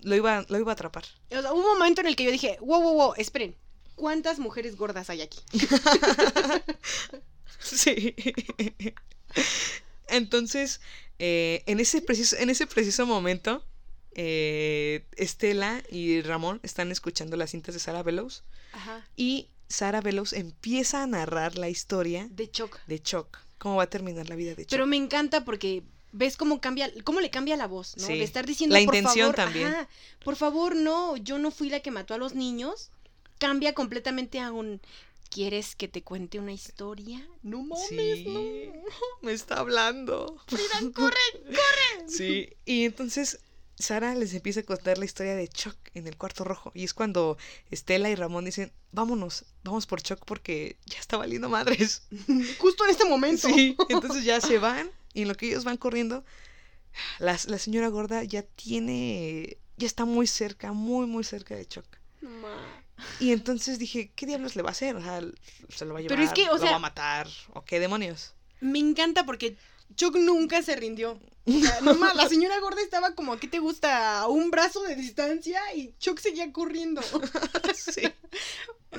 [0.00, 1.04] lo iba, lo iba a atrapar.
[1.30, 3.54] O sea, hubo un momento en el que yo dije, wow, wow, wow, esperen.
[3.96, 5.40] ¿Cuántas mujeres gordas hay aquí?
[7.58, 8.14] Sí.
[10.08, 10.80] Entonces,
[11.18, 13.64] eh, en, ese preciso, en ese preciso momento,
[14.14, 19.06] eh, Estela y Ramón están escuchando las cintas de Sara Bellows Ajá.
[19.16, 22.78] y Sara Bellows empieza a narrar la historia De Chuck.
[22.86, 24.70] de Chuck, cómo va a terminar la vida de Chuck.
[24.70, 25.82] Pero me encanta porque
[26.12, 28.06] ves cómo cambia, cómo le cambia la voz, ¿no?
[28.06, 28.16] Sí.
[28.16, 29.66] De estar diciendo La por favor, también.
[29.66, 29.88] ajá,
[30.24, 32.90] por favor, no, yo no fui la que mató a los niños.
[33.38, 34.80] Cambia completamente a un
[35.36, 37.22] ¿Quieres que te cuente una historia?
[37.42, 38.40] No mames, Sí, no.
[39.20, 40.40] me está hablando.
[40.46, 40.64] Frida,
[40.94, 41.14] corre,
[41.44, 42.08] corre.
[42.08, 43.40] Sí, y entonces
[43.78, 46.72] Sara les empieza a contar la historia de Chuck en el cuarto rojo.
[46.74, 47.36] Y es cuando
[47.70, 52.04] Estela y Ramón dicen, vámonos, vamos por Chuck porque ya está valiendo madres.
[52.58, 53.46] Justo en este momento.
[53.46, 56.24] Sí, entonces ya se van y en lo que ellos van corriendo,
[57.18, 61.84] la, la señora gorda ya tiene, ya está muy cerca, muy, muy cerca de Chuck.
[62.22, 62.85] No ma.
[63.20, 64.96] Y entonces dije, ¿qué diablos le va a hacer?
[64.96, 65.20] O sea,
[65.68, 67.64] se lo va a llevar, Pero es que, o lo sea- va a matar, o
[67.64, 68.34] qué demonios.
[68.60, 69.56] Me encanta porque
[69.96, 71.20] Chuck nunca se rindió.
[71.44, 74.20] O sea, la señora gorda estaba como, ¿qué te gusta?
[74.20, 77.02] A un brazo de distancia y Chuck seguía corriendo.
[77.74, 78.02] sí.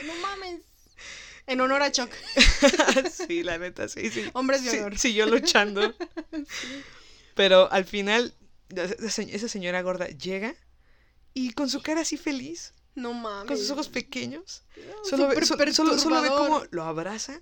[0.06, 0.62] No mames.
[1.48, 2.12] En honor a Chuck.
[3.12, 4.26] sí, la neta, sí, sí.
[4.34, 4.98] Hombres de Sí, honor.
[5.00, 5.94] siguió luchando.
[7.36, 8.34] Pero al final,
[8.70, 10.56] esa señora gorda llega
[11.34, 13.48] y con su cara así feliz, No mames.
[13.48, 14.64] con sus ojos pequeños,
[15.04, 17.42] solo ve, so- solo, solo ve cómo lo abraza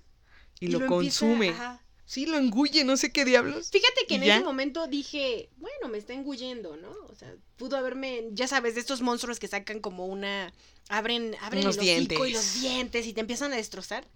[0.60, 1.48] y, Y lo, consume.
[1.48, 1.82] ajá.
[2.04, 3.70] Sí, lo engulle, no sé qué diablos.
[3.70, 6.90] Fíjate que en ese momento dije, bueno, me está engullendo, ¿no?
[7.08, 10.52] O sea, pudo haberme, ya sabes, de estos monstruos que sacan como una,
[10.88, 12.32] abren, abren el hocico y dientes.
[12.32, 14.06] los dientes y te empiezan a destrozar.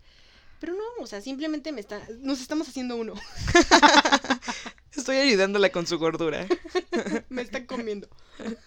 [0.61, 3.15] Pero no, o sea, simplemente me está, nos estamos haciendo uno.
[4.95, 6.47] Estoy ayudándola con su gordura.
[7.29, 8.09] me están comiendo.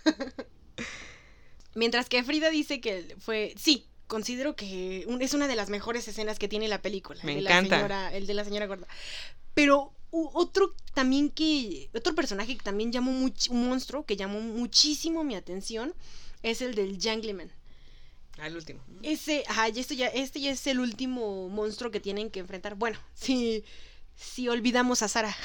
[1.75, 6.07] Mientras que Frida dice que fue, sí, considero que un- es una de las mejores
[6.07, 7.19] escenas que tiene la película.
[7.23, 7.69] Me el de encanta.
[7.69, 8.87] La señora, el de la señora gorda.
[9.53, 15.23] Pero otro también que, otro personaje que también llamó much- un monstruo que llamó muchísimo
[15.23, 15.93] mi atención
[16.43, 17.51] es el del Jangleman.
[18.39, 18.83] Al último.
[19.03, 22.75] Ese, ajá, y esto ya, este ya es el último monstruo que tienen que enfrentar.
[22.75, 23.63] Bueno, si,
[24.15, 25.35] si olvidamos a Sara.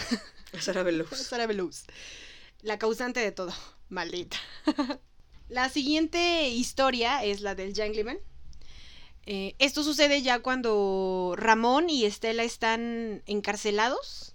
[0.61, 1.09] Sara Veloz.
[1.29, 1.85] Sara Velouz.
[2.63, 3.53] La causante de todo.
[3.89, 4.37] Maldita.
[5.49, 8.19] la siguiente historia es la del Jangleman.
[9.27, 14.35] Eh, esto sucede ya cuando Ramón y Estela están encarcelados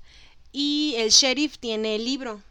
[0.52, 2.42] y el sheriff tiene el libro.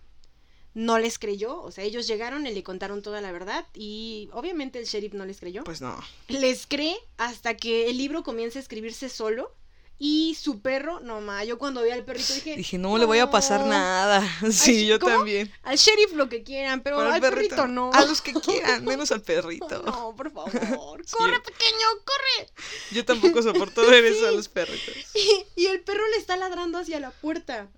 [0.75, 4.79] No les creyó, o sea, ellos llegaron y le contaron toda la verdad y obviamente
[4.79, 5.65] el sheriff no les creyó.
[5.65, 5.97] Pues no.
[6.29, 9.55] Les cree hasta que el libro comienza a escribirse solo
[9.99, 13.19] y su perro, no ma, yo cuando vi al perrito dije, Dije, no le voy
[13.19, 14.23] a pasar nada.
[14.51, 15.17] Sí, yo ¿cómo?
[15.17, 15.53] también.
[15.63, 17.91] Al sheriff lo que quieran, pero al perrito, no.
[17.93, 19.83] A los que quieran, menos al perrito.
[19.85, 20.53] No, por favor.
[21.05, 21.17] Sí.
[21.17, 22.53] Corre, pequeño, corre.
[22.93, 24.95] Yo tampoco soporto ver eso a los perritos.
[25.15, 27.69] Y, y el perro le está ladrando hacia la puerta.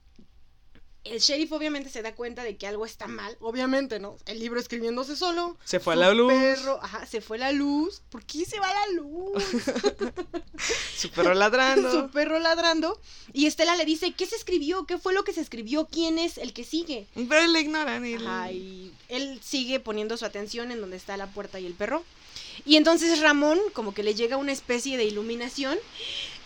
[1.05, 3.37] El sheriff obviamente se da cuenta de que algo está mal.
[3.41, 4.17] Obviamente, ¿no?
[4.25, 5.59] El libro escribiéndose solo.
[5.63, 6.33] Se fue a la luz.
[6.33, 8.01] perro, ajá, se fue la luz.
[8.09, 9.43] ¿Por qué se va la luz?
[10.97, 11.91] Su perro ladrando.
[11.91, 12.99] Su perro ladrando.
[13.35, 14.87] Y Estela le dice, ¿qué se escribió?
[14.87, 15.87] ¿Qué fue lo que se escribió?
[15.87, 17.07] ¿Quién es el que sigue?
[17.15, 21.27] Pero le ignoran y Ajá, y él sigue poniendo su atención en donde está la
[21.27, 22.03] puerta y el perro.
[22.65, 25.79] Y entonces Ramón como que le llega una especie de iluminación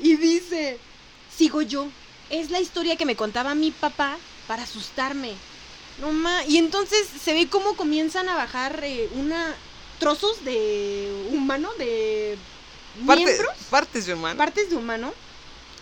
[0.01, 0.79] y dice,
[1.35, 1.87] sigo yo.
[2.31, 4.19] Es la historia que me contaba mi papá
[4.49, 5.35] para asustarme.
[6.01, 6.45] No ma.
[6.47, 9.55] Y entonces se ve cómo comienzan a bajar eh, una
[10.01, 12.37] trozos de humano, de
[13.07, 14.37] Parte- miembros, partes de humano.
[14.39, 15.13] partes de humano.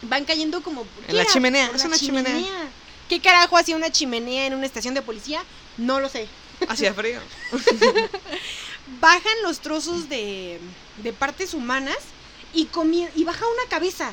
[0.03, 1.33] Van cayendo como ¿qué En la era?
[1.33, 2.69] chimenea, Por es la una chimenea.
[3.09, 5.43] ¿Qué carajo hacía una chimenea en una estación de policía?
[5.79, 6.27] No lo sé
[6.69, 7.21] Hacía frío.
[9.01, 10.61] bajan los trozos de,
[11.03, 11.97] de partes humanas
[12.55, 12.69] y,
[13.15, 14.13] y baja una cabeza.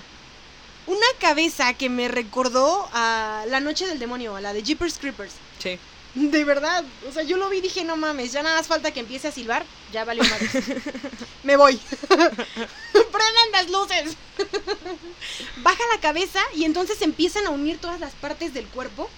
[0.86, 5.34] Una cabeza que me recordó a La Noche del Demonio, a la de Jeepers Creepers.
[5.60, 5.80] Sí.
[6.16, 6.84] De verdad.
[7.10, 9.28] O sea, yo lo vi y dije, no mames, ya nada más falta que empiece
[9.28, 9.66] a silbar.
[9.92, 10.50] Ya valió madre.
[11.44, 11.78] me voy.
[12.08, 14.16] Prendan las luces.
[15.58, 19.10] baja la cabeza y entonces empiezan a unir todas las partes del cuerpo.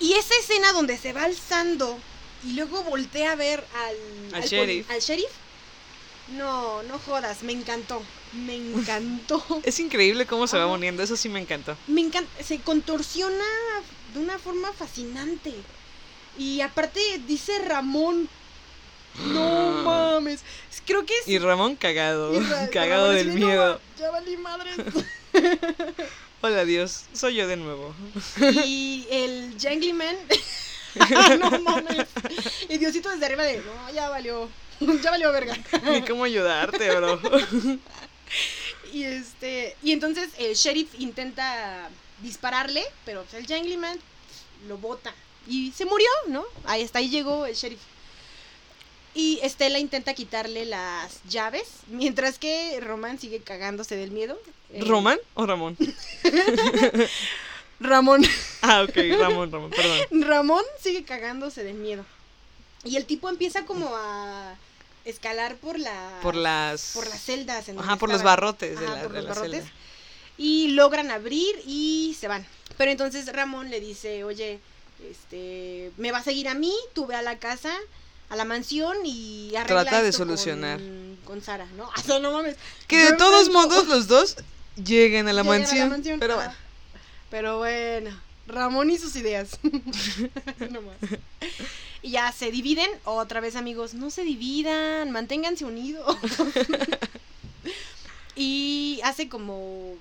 [0.00, 1.98] Y esa escena donde se va alzando
[2.44, 4.90] y luego voltea a ver al, Al sheriff.
[4.90, 5.30] al sheriff.
[6.28, 8.02] No, no jodas, me encantó.
[8.34, 9.44] Me encantó.
[9.62, 11.02] Es increíble cómo se va uniendo.
[11.02, 11.76] Eso sí me encantó.
[11.86, 12.30] Me encanta.
[12.42, 13.44] Se contorsiona
[14.12, 15.52] de una forma fascinante.
[16.38, 18.28] Y aparte dice Ramón.
[19.26, 20.40] No mames.
[20.86, 21.28] Creo que es.
[21.28, 22.34] Y Ramón cagado.
[22.34, 23.80] y Ra- cagado Ramón del así de, "No, miedo.
[23.98, 24.70] ya valí madre.
[26.40, 27.94] Hola Dios, soy yo de nuevo.
[28.66, 30.16] y el Jangleman.
[31.40, 32.06] no mames.
[32.68, 33.58] Y Diosito desde arriba de.
[33.58, 34.48] No, ya valió.
[35.02, 35.56] Ya valió verga.
[35.84, 37.20] Ni cómo ayudarte, bro.
[38.92, 39.76] Y este.
[39.82, 41.88] Y entonces el sheriff intenta
[42.20, 43.98] dispararle, pero pues, el Jangleman
[44.68, 45.12] lo bota.
[45.48, 46.44] Y se murió, ¿no?
[46.64, 47.80] Ahí hasta ahí llegó el sheriff.
[49.14, 54.40] Y Estela intenta quitarle las llaves, mientras que Román sigue cagándose del miedo.
[54.72, 55.76] Eh, ¿Román o Ramón?
[57.80, 58.22] Ramón.
[58.62, 60.22] Ah, ok, Ramón, Ramón, perdón.
[60.22, 62.04] Ramón sigue cagándose del miedo.
[62.84, 64.56] Y el tipo empieza como a
[65.04, 66.92] escalar por la Por las.
[66.94, 67.68] por las celdas.
[67.68, 69.64] en Ajá, por los barrotes de Ajá, la, por de los la barrotes.
[69.64, 69.72] celda.
[70.36, 72.46] Y logran abrir y se van.
[72.76, 74.58] Pero entonces Ramón le dice, oye,
[75.10, 77.72] este, me va a seguir a mí, tú ve a la casa,
[78.30, 80.78] a la mansión y arregla Trata de solucionar.
[80.78, 81.84] Con, con Sara, ¿no?
[81.96, 82.56] O sea, no mames.
[82.88, 84.36] Que Yo de todos modos los dos
[84.82, 86.54] lleguen a la, mansión, Pero ah, bueno.
[87.30, 89.58] Pero bueno, Ramón y sus ideas.
[90.70, 90.96] No más.
[92.04, 96.18] y ya se dividen, otra vez amigos, no se dividan, manténganse unidos.
[98.36, 99.94] y hace como...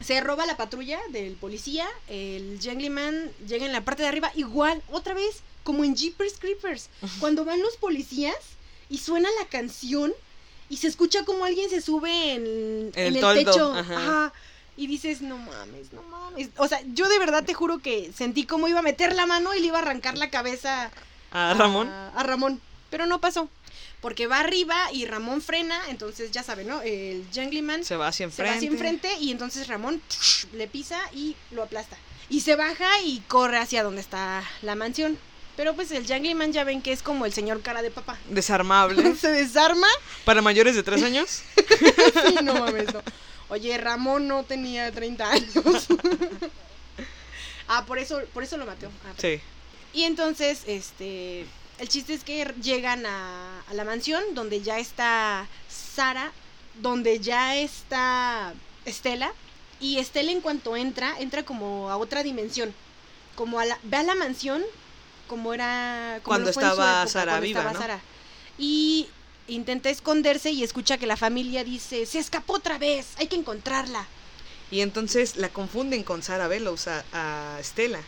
[0.00, 4.82] Se roba la patrulla del policía, el Jangleman llega en la parte de arriba, igual,
[4.90, 6.88] otra vez, como en Jeepers Creepers,
[7.20, 8.34] cuando van los policías
[8.88, 10.12] y suena la canción
[10.68, 13.72] y se escucha como alguien se sube en, el techo.
[13.72, 13.96] ajá.
[13.96, 14.32] Ajá.
[14.76, 16.48] Y dices, no mames, no mames.
[16.56, 19.54] O sea, yo de verdad te juro que sentí como iba a meter la mano
[19.54, 20.90] y le iba a arrancar la cabeza
[21.32, 21.88] A Ramón.
[21.88, 22.60] A, a Ramón.
[22.90, 23.48] Pero no pasó.
[24.00, 26.80] Porque va arriba y Ramón frena, entonces ya saben, ¿no?
[26.80, 28.56] El Jungleman Se va hacia se va enfrente.
[28.56, 30.00] hacia enfrente y entonces Ramón
[30.54, 31.96] le pisa y lo aplasta.
[32.30, 35.18] Y se baja y corre hacia donde está la mansión.
[35.56, 38.16] Pero pues el Jungleman ya ven que es como el señor cara de papá.
[38.30, 39.14] Desarmable.
[39.20, 39.88] se desarma.
[40.24, 41.42] Para mayores de tres años.
[42.26, 43.02] Sí, no mames, no.
[43.50, 45.86] Oye, Ramón no tenía 30 años.
[47.68, 48.90] ah, por eso, por eso lo mató.
[49.06, 49.40] Ah, Sí.
[49.92, 51.46] Y entonces, este,
[51.78, 56.32] el chiste es que llegan a, a la mansión donde ya está Sara,
[56.80, 59.32] donde ya está Estela.
[59.80, 62.74] Y Estela en cuanto entra, entra como a otra dimensión.
[63.34, 64.62] Como a la, ve a la mansión
[65.30, 66.18] como era...
[66.24, 67.80] como Cuando estaba época, Sara cuando viva, estaba ¿no?
[67.80, 68.00] Sara.
[68.58, 69.08] Y
[69.46, 74.06] intenta esconderse y escucha que la familia dice, se escapó otra vez, hay que encontrarla.
[74.72, 78.00] Y entonces la confunden con Sara Bellows a, a Estela.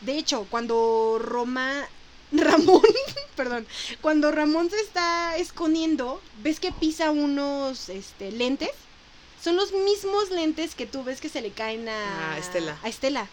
[0.00, 1.86] De hecho, cuando Roma.
[2.32, 2.82] Ramón,
[3.36, 3.66] perdón.
[4.02, 8.70] Cuando Ramón se está escondiendo, ves que pisa unos este, lentes.
[9.42, 12.78] Son los mismos lentes que tú ves que se le caen a, A Estela.
[12.82, 13.28] A Estela.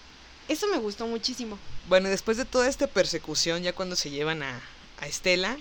[0.48, 1.58] Eso me gustó muchísimo.
[1.90, 4.62] Bueno, después de toda esta persecución, ya cuando se llevan a,
[5.02, 5.58] a Estela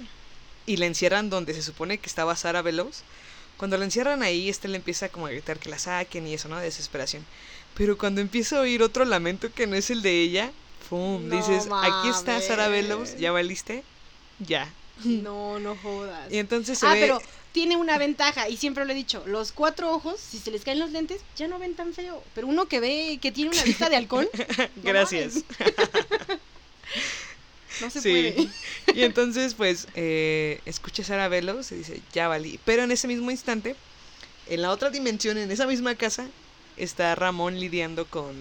[0.66, 3.02] y la encierran donde se supone que estaba Sara Bellows,
[3.56, 6.58] cuando la encierran ahí, Estela empieza como a gritar que la saquen y eso, ¿no?
[6.58, 7.24] De desesperación.
[7.76, 10.52] Pero cuando empieza a oír otro lamento que no es el de ella,
[10.88, 11.28] ¡pum!
[11.28, 12.68] No dices, aquí está Sara.
[12.68, 13.84] Bellows, ¿ya valiste?
[14.38, 14.72] Ya.
[15.04, 16.32] No, no jodas.
[16.32, 17.00] Y entonces se Ah, ve...
[17.00, 17.20] pero
[17.52, 20.78] tiene una ventaja, y siempre lo he dicho, los cuatro ojos, si se les caen
[20.78, 22.22] los lentes, ya no ven tan feo.
[22.34, 24.28] Pero uno que ve, que tiene una vista de halcón,
[24.76, 25.44] no Gracias.
[27.80, 28.10] no se Sí.
[28.10, 28.48] puede.
[28.98, 32.58] Y entonces, pues, eh, escucha a Sara Bellows y dice, ya valí.
[32.64, 33.76] Pero en ese mismo instante,
[34.48, 36.26] en la otra dimensión, en esa misma casa,
[36.76, 38.34] está Ramón lidiando con,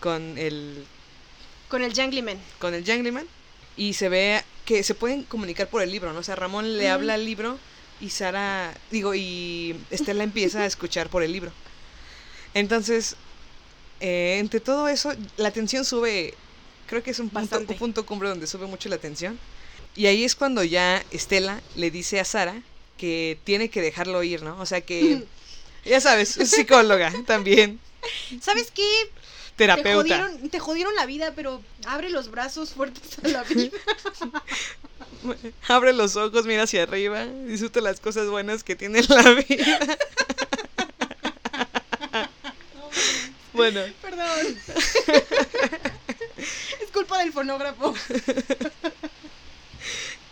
[0.00, 0.84] con el
[1.70, 2.38] Con el Jungleman.
[2.58, 3.26] con el Jungleman
[3.76, 6.18] y se ve que se pueden comunicar por el libro, ¿no?
[6.18, 7.58] O sea, Ramón le habla al libro
[8.00, 11.52] y Sara, digo, y Estela empieza a escuchar por el libro.
[12.54, 13.16] Entonces,
[14.00, 16.34] eh, entre todo eso, la tensión sube,
[16.86, 17.72] creo que es un punto, Bastante.
[17.72, 19.38] un punto cumbre donde sube mucho la tensión.
[19.96, 22.62] Y ahí es cuando ya Estela le dice a Sara
[22.98, 24.60] que tiene que dejarlo ir, ¿no?
[24.60, 25.24] O sea que,
[25.84, 27.80] ya sabes, es psicóloga también,
[28.40, 28.82] ¿Sabes qué?
[29.60, 30.16] Te terapeuta.
[30.16, 33.70] jodieron, te jodieron la vida, pero abre los brazos fuertes a la vida.
[35.68, 39.78] Abre los ojos, mira hacia arriba, disfruta las cosas buenas que tiene la vida.
[43.52, 44.26] bueno, Perdón.
[46.80, 47.94] es culpa del fonógrafo.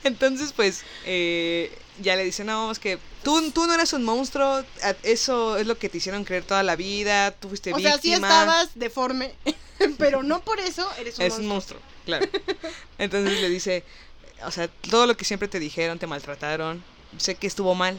[0.04, 1.70] entonces pues eh,
[2.00, 4.64] ya le dicen, no, es que tú, tú no eres un monstruo,
[5.02, 8.16] eso es lo que te hicieron creer toda la vida, tú fuiste O sea, víctima.
[8.16, 9.32] sí estabas deforme,
[9.98, 11.80] pero no por eso eres un es un monstruo.
[11.80, 12.26] monstruo, claro.
[12.98, 13.84] Entonces le dice,
[14.44, 16.82] o sea, todo lo que siempre te dijeron, te maltrataron,
[17.16, 17.98] sé que estuvo mal,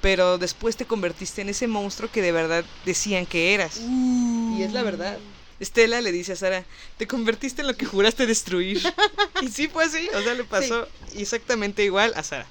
[0.00, 3.78] pero después te convertiste en ese monstruo que de verdad decían que eras.
[3.78, 5.18] Y es la verdad.
[5.60, 6.64] Estela le dice a Sara,
[6.96, 8.80] te convertiste en lo que juraste destruir.
[9.42, 12.46] y sí fue así, o sea, le pasó exactamente igual a Sara.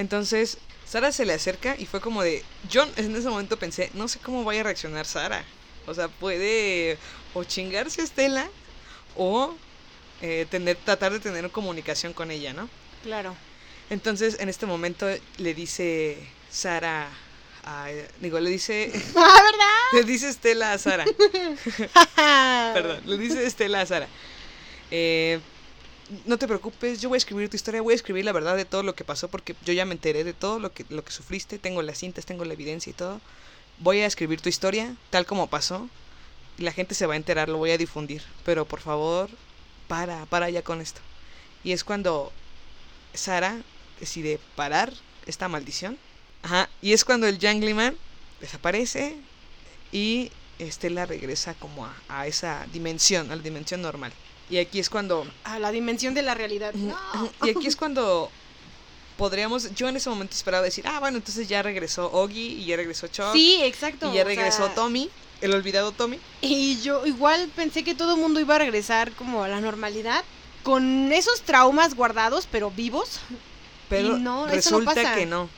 [0.00, 0.56] Entonces,
[0.88, 4.18] Sara se le acerca y fue como de, yo en ese momento pensé, no sé
[4.18, 5.44] cómo vaya a reaccionar Sara.
[5.86, 6.96] O sea, puede
[7.34, 8.48] o chingarse a Estela
[9.14, 9.54] o
[10.22, 12.68] eh, tener, tratar de tener comunicación con ella, ¿no?
[13.02, 13.36] Claro.
[13.90, 16.16] Entonces, en este momento le dice
[16.50, 17.08] Sara,
[17.64, 17.88] a-
[18.20, 19.42] digo, le dice, Ah,
[19.92, 21.04] le dice Estela a Sara.
[21.04, 22.72] ¿verdad?
[22.74, 24.08] Perdón, le dice Estela a Sara.
[24.90, 25.40] eh,
[26.26, 28.64] no te preocupes, yo voy a escribir tu historia, voy a escribir la verdad de
[28.64, 31.12] todo lo que pasó porque yo ya me enteré de todo lo que, lo que
[31.12, 33.20] sufriste, tengo las cintas, tengo la evidencia y todo.
[33.78, 35.88] Voy a escribir tu historia tal como pasó
[36.58, 38.22] y la gente se va a enterar, lo voy a difundir.
[38.44, 39.30] Pero por favor,
[39.88, 41.00] para, para ya con esto.
[41.64, 42.32] Y es cuando
[43.14, 43.60] Sara
[43.98, 44.92] decide parar
[45.26, 45.98] esta maldición.
[46.42, 47.96] Ajá, y es cuando el Jungleman
[48.40, 49.16] desaparece
[49.92, 54.12] y Estela regresa como a, a esa dimensión, a la dimensión normal.
[54.50, 56.74] Y aquí es cuando A la dimensión de la realidad.
[56.74, 56.98] No.
[57.44, 58.30] y aquí es cuando
[59.16, 62.76] podríamos, yo en ese momento esperaba decir, ah, bueno, entonces ya regresó Oggy y ya
[62.76, 64.10] regresó Chuck Sí, exacto.
[64.10, 66.18] y ya regresó sea, Tommy, el olvidado Tommy.
[66.40, 70.24] Y yo igual pensé que todo el mundo iba a regresar como a la normalidad.
[70.62, 73.18] Con esos traumas guardados, pero vivos.
[73.88, 75.14] Pero no, eso no resulta pasa.
[75.14, 75.48] que no.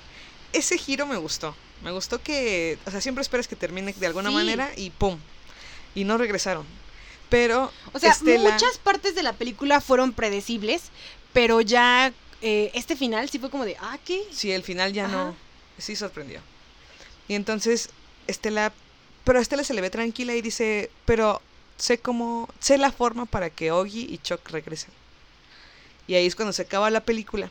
[0.52, 1.56] Ese giro me gustó.
[1.82, 4.34] Me gustó que, o sea, siempre esperas que termine de alguna Sí.
[4.34, 5.18] manera y pum.
[5.96, 6.64] Y no regresaron.
[7.32, 10.82] Pero O sea, Estela- muchas partes de la película fueron predecibles,
[11.32, 12.12] pero ya
[12.42, 14.22] eh, este final sí fue como de, ah, ¿qué?
[14.30, 15.12] Sí, el final ya Ajá.
[15.16, 15.36] no.
[15.78, 16.40] Sí sorprendió.
[17.28, 17.88] Y entonces,
[18.26, 18.72] Estela.
[19.24, 21.40] Pero a Estela se le ve tranquila y dice, pero
[21.78, 22.48] sé cómo.
[22.60, 24.90] sé la forma para que Oggy y Chuck regresen.
[26.06, 27.50] Y ahí es cuando se acaba la película.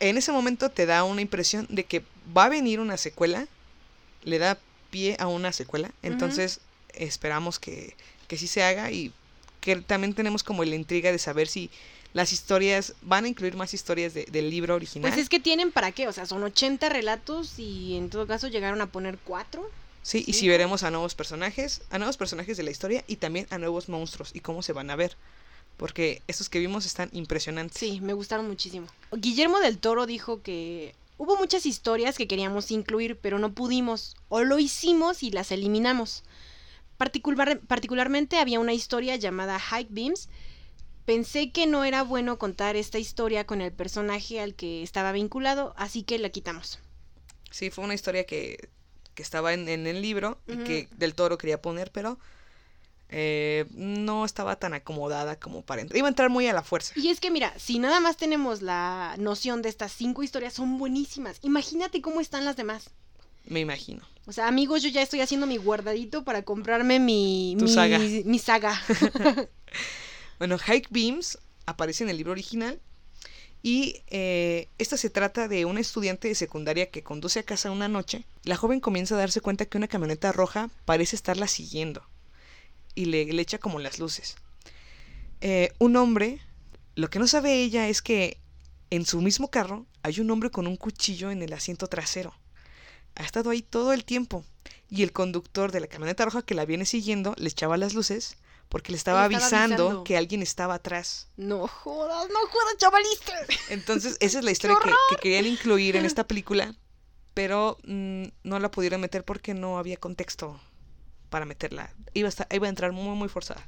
[0.00, 2.02] En ese momento te da una impresión de que
[2.34, 3.46] va a venir una secuela.
[4.24, 4.56] Le da
[4.90, 5.90] pie a una secuela.
[6.02, 6.60] Entonces,
[6.94, 7.96] esperamos que,
[8.32, 9.12] que sí se haga y
[9.60, 11.68] que también tenemos como la intriga de saber si
[12.14, 15.10] las historias van a incluir más historias de- del libro original.
[15.10, 18.48] Pues es que tienen para qué, o sea, son 80 relatos y en todo caso
[18.48, 19.70] llegaron a poner cuatro.
[20.02, 20.48] Sí, y si Sí.
[20.48, 24.30] veremos a nuevos personajes, a nuevos personajes de la historia y también a nuevos monstruos
[24.34, 25.14] y cómo se van a ver.
[25.76, 27.78] Porque estos que vimos están impresionantes.
[27.78, 28.86] Sí, me gustaron muchísimo.
[29.12, 34.16] Guillermo del Toro dijo que hubo muchas historias que queríamos incluir, pero no pudimos.
[34.30, 36.22] O lo hicimos y las eliminamos.
[37.02, 40.28] Particular- particularmente había una historia llamada Hike Beams.
[41.04, 45.74] Pensé que no era bueno contar esta historia con el personaje al que estaba vinculado,
[45.76, 46.78] así que la quitamos.
[47.50, 48.68] Sí, fue una historia que,
[49.14, 52.20] que estaba en, en el libro y que Del Toro quería poner, pero
[53.08, 55.98] eh, no estaba tan acomodada como para entrar.
[55.98, 56.94] Iba a entrar muy a la fuerza.
[56.94, 60.78] Y es que mira, si nada más tenemos la noción de estas cinco historias, son
[60.78, 61.38] buenísimas.
[61.42, 62.90] Imagínate cómo están las demás.
[63.46, 64.02] Me imagino.
[64.26, 67.98] O sea, amigos, yo ya estoy haciendo mi guardadito para comprarme mi, mi, saga.
[67.98, 68.80] mi saga.
[70.38, 72.80] Bueno, Hike Beams aparece en el libro original
[73.62, 77.86] y eh, esta se trata de una estudiante de secundaria que conduce a casa una
[77.86, 78.24] noche.
[78.42, 82.02] La joven comienza a darse cuenta que una camioneta roja parece estarla siguiendo
[82.96, 84.34] y le, le echa como las luces.
[85.42, 86.40] Eh, un hombre,
[86.96, 88.38] lo que no sabe ella es que
[88.90, 92.34] en su mismo carro hay un hombre con un cuchillo en el asiento trasero.
[93.16, 94.44] Ha estado ahí todo el tiempo
[94.88, 98.36] y el conductor de la camioneta roja que la viene siguiendo le echaba las luces
[98.68, 100.04] porque le estaba, Le estaba avisando, avisando.
[100.04, 101.28] que alguien estaba atrás.
[101.36, 103.32] no jodas, no jodas, chavalista.
[103.68, 106.74] Entonces, esa es la historia que, que querían incluir en esta película,
[107.34, 110.58] pero mm, no la pudieron meter porque no había contexto
[111.28, 111.92] para meterla.
[112.14, 113.66] Iba a, estar- iba a entrar muy, muy forzada.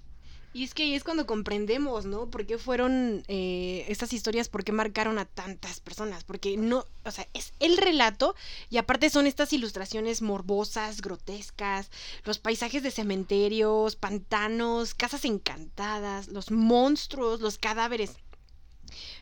[0.55, 2.31] Y es que ahí es cuando comprendemos, ¿no?
[2.31, 4.49] ¿Por qué fueron eh, estas historias?
[4.49, 6.23] ¿Por qué marcaron a tantas personas?
[6.23, 8.37] Porque no, o sea, es el relato
[8.71, 11.91] y aparte son estas ilustraciones morbosas, grotescas,
[12.23, 18.13] los paisajes de cementerios, pantanos, casas encantadas, los monstruos, los cadáveres,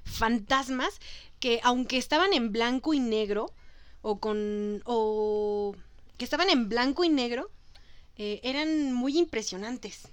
[0.05, 1.01] fantasmas
[1.41, 3.55] que aunque estaban en blanco y negro
[4.03, 5.75] o con o
[6.19, 7.51] que estaban en blanco y negro
[8.19, 10.09] eh, eran muy impresionantes.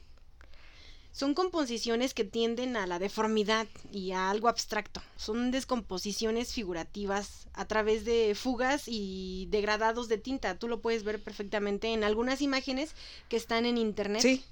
[1.12, 5.02] Son composiciones que tienden a la deformidad y a algo abstracto.
[5.18, 10.58] Son descomposiciones figurativas a través de fugas y degradados de tinta.
[10.58, 12.92] Tú lo puedes ver perfectamente en algunas imágenes
[13.28, 14.22] que están en internet.
[14.22, 14.44] Sí,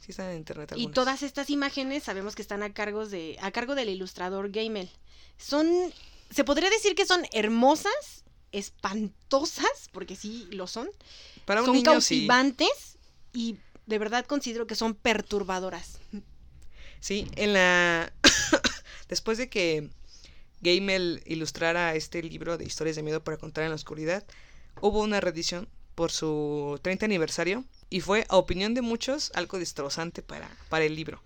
[0.00, 3.50] sí están en internet Y todas estas imágenes sabemos que están a cargo de a
[3.50, 4.88] cargo del ilustrador Gamel.
[5.36, 5.68] Son
[6.30, 10.88] se podría decir que son hermosas, espantosas, porque sí lo son.
[11.44, 12.26] Para un son niño, sí.
[12.26, 12.98] cautivantes
[13.32, 13.56] y
[13.86, 15.98] de verdad considero que son perturbadoras.
[17.00, 18.12] Sí, en la...
[19.08, 19.90] Después de que
[20.60, 24.24] Gamel ilustrara este libro de historias de miedo para contar en la oscuridad,
[24.80, 30.22] hubo una reedición por su 30 aniversario y fue, a opinión de muchos, algo destrozante
[30.22, 31.22] para, para el libro.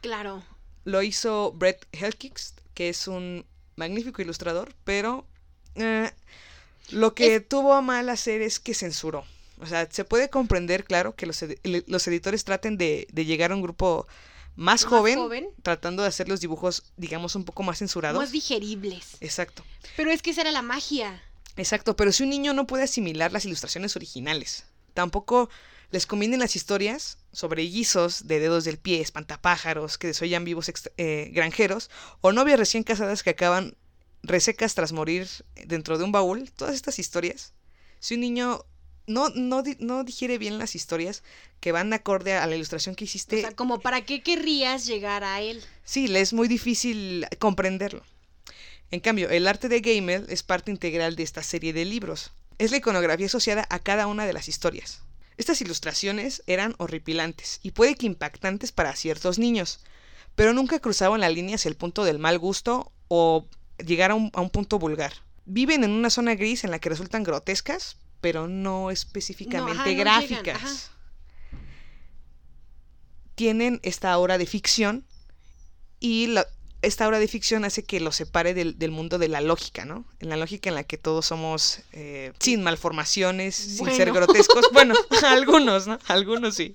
[0.00, 0.42] Claro.
[0.84, 3.44] Lo hizo Brett Helkix, que es un
[3.74, 5.26] magnífico ilustrador, pero
[5.74, 6.10] eh,
[6.90, 9.24] lo que tuvo a mal hacer es que censuró.
[9.58, 11.44] O sea, se puede comprender, claro, que los,
[11.86, 14.06] los editores traten de, de llegar a un grupo
[14.54, 15.48] más, Más joven, joven.
[15.62, 18.20] tratando de hacer los dibujos, digamos, un poco más censurados.
[18.20, 19.16] Más digeribles.
[19.20, 19.64] Exacto.
[19.96, 21.22] Pero es que esa era la magia.
[21.56, 25.48] Exacto, pero si un niño no puede asimilar las ilustraciones originales, tampoco
[25.90, 31.30] les convienen las historias sobre guisos de dedos del pie, espantapájaros que desollan vivos eh,
[31.32, 31.90] granjeros,
[32.20, 33.76] o novias recién casadas que acaban
[34.22, 35.28] resecas tras morir
[35.66, 37.52] dentro de un baúl, todas estas historias.
[38.00, 38.64] Si un niño
[39.06, 41.22] no, no, no digiere bien las historias
[41.60, 45.24] que van acorde a la ilustración que hiciste, O sea, como para qué querrías llegar
[45.24, 45.62] a él.
[45.84, 48.02] sí, le es muy difícil comprenderlo.
[48.90, 52.32] En cambio, el arte de Gamel es parte integral de esta serie de libros.
[52.58, 55.02] Es la iconografía asociada a cada una de las historias.
[55.36, 59.80] Estas ilustraciones eran horripilantes y puede que impactantes para ciertos niños,
[60.34, 63.46] pero nunca cruzaban la línea hacia el punto del mal gusto o
[63.84, 65.12] llegar a un, a un punto vulgar.
[65.44, 69.90] Viven en una zona gris en la que resultan grotescas, pero no específicamente No, ajá,
[69.92, 70.44] no gráficas.
[70.62, 70.72] llegan.
[73.34, 75.04] Tienen esta aura de ficción
[76.00, 76.46] y la-
[76.82, 80.04] esta obra de ficción hace que lo separe del, del mundo de la lógica, ¿no?
[80.20, 84.66] En la lógica en la que todos somos eh, sin malformaciones, sin ser grotescos.
[84.72, 84.94] Bueno,
[85.24, 85.98] algunos, ¿no?
[86.06, 86.74] Algunos sí.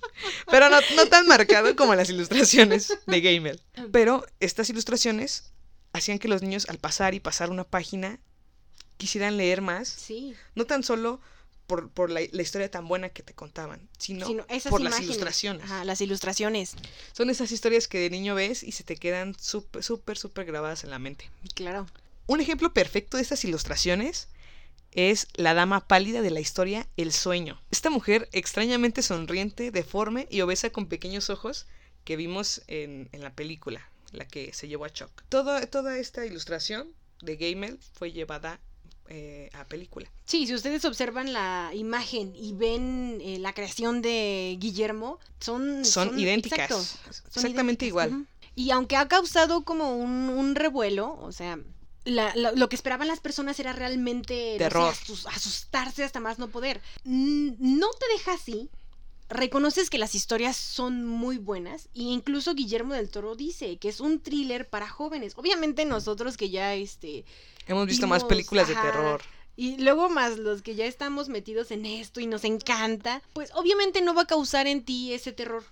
[0.50, 3.60] Pero no, no tan marcado como las ilustraciones de Gamel.
[3.90, 5.52] Pero estas ilustraciones
[5.92, 8.20] hacían que los niños al pasar y pasar una página
[9.02, 10.34] quisieran leer más, Sí.
[10.54, 11.20] no tan solo
[11.66, 15.00] por, por la, la historia tan buena que te contaban, sino, sino esas por las
[15.00, 15.64] ilustraciones.
[15.64, 16.74] Ajá, las ilustraciones.
[17.12, 20.84] Son esas historias que de niño ves y se te quedan súper, súper, súper grabadas
[20.84, 21.30] en la mente.
[21.54, 21.86] Claro.
[22.26, 24.28] Un ejemplo perfecto de estas ilustraciones
[24.92, 27.60] es la dama pálida de la historia El sueño.
[27.70, 31.66] Esta mujer extrañamente sonriente, deforme y obesa con pequeños ojos
[32.04, 35.10] que vimos en, en la película, la que se llevó a Chuck.
[35.30, 36.92] Todo- toda esta ilustración
[37.22, 38.60] de Gamel fue llevada
[39.08, 40.10] eh, a película.
[40.24, 45.84] Sí, si ustedes observan la imagen y ven eh, la creación de Guillermo, son...
[45.84, 48.26] Son idénticas, exacto, son exactamente idénticas, igual.
[48.54, 51.58] Y aunque ha causado como un, un revuelo, o sea,
[52.04, 54.92] la- la- lo que esperaban las personas era realmente no sé, Terror.
[54.94, 56.80] asus- asustarse hasta más no poder.
[57.04, 58.70] No te deja así.
[59.32, 64.00] Reconoces que las historias son muy buenas e incluso Guillermo del Toro dice que es
[64.00, 65.34] un thriller para jóvenes.
[65.36, 67.24] Obviamente nosotros que ya este
[67.66, 69.22] Hemos visto más películas de terror.
[69.56, 74.00] y luego más los que ya estamos metidos en esto y nos encanta, pues obviamente
[74.02, 75.64] no va a causar en ti ese terror.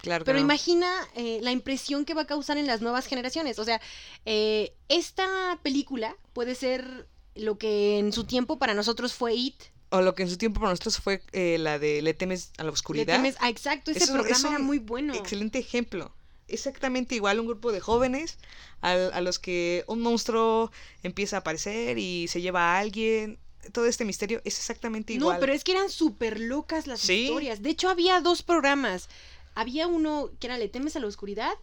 [0.00, 0.44] Claro Pero no.
[0.44, 3.58] imagina eh, la impresión que va a causar en las nuevas generaciones.
[3.58, 3.80] O sea,
[4.26, 9.54] eh, esta película puede ser lo que en su tiempo para nosotros fue It.
[9.90, 12.62] O lo que en su tiempo para nosotros fue eh, la de Le temes a
[12.64, 13.18] la Le oscuridad.
[13.20, 15.14] temes- ah, exacto, ese programa era muy bueno.
[15.14, 16.12] Excelente ejemplo.
[16.48, 18.38] Exactamente igual un grupo de jóvenes
[18.80, 20.70] al- a, los que un monstruo
[21.02, 23.38] empieza a aparecer y se lleva a alguien.
[23.72, 25.34] Todo este misterio es exactamente igual.
[25.36, 27.24] No, pero es que eran súper locas las Sí.
[27.24, 27.62] historias.
[27.62, 29.08] De hecho, había dos programas.
[29.56, 31.54] Había uno que era Le temes a la oscuridad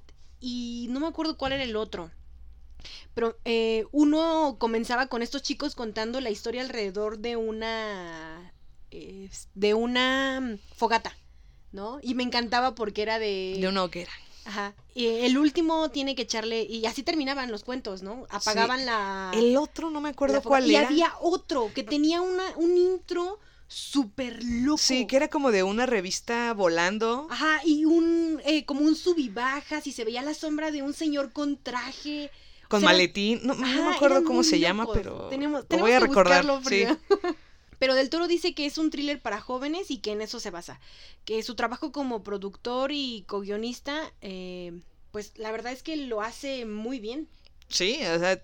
[0.42, 2.12] y no me acuerdo cuál era el otro.
[3.14, 8.54] Pero eh, uno comenzaba con estos chicos contando la historia alrededor de una.
[8.92, 11.16] eh, de una mm, fogata,
[11.72, 12.00] ¿no?
[12.02, 13.58] Y me encantaba porque era de.
[13.60, 14.12] De una hoguera.
[14.46, 14.76] Ajá.
[14.94, 16.64] Y el último tiene que echarle.
[16.64, 18.26] Y así terminaban los cuentos, ¿no?
[18.30, 19.32] Apagaban la.
[19.34, 20.88] El otro no me acuerdo cuál y era.
[20.88, 24.78] había otro que tenía una, un intro súper loco.
[24.78, 27.28] Sí, que era como de una revista volando.
[27.30, 30.82] Ajá, y un, eh, como un sub y bajas, y se veía la sombra de
[30.84, 32.30] un señor con traje.
[32.68, 33.42] Con o sea, maletín.
[33.44, 36.46] No, me acuerdo cómo se llama, pero Tenemos, voy a que recordar.
[36.68, 36.86] sí.
[37.80, 40.52] Pero Del Toro dice que es un thriller para jóvenes y que en eso se
[40.52, 40.80] basa.
[41.26, 44.72] Que su trabajo como productor y co-guionista, eh,
[45.12, 47.28] pues la verdad es que lo hace muy bien.
[47.68, 48.42] Sí, o sea,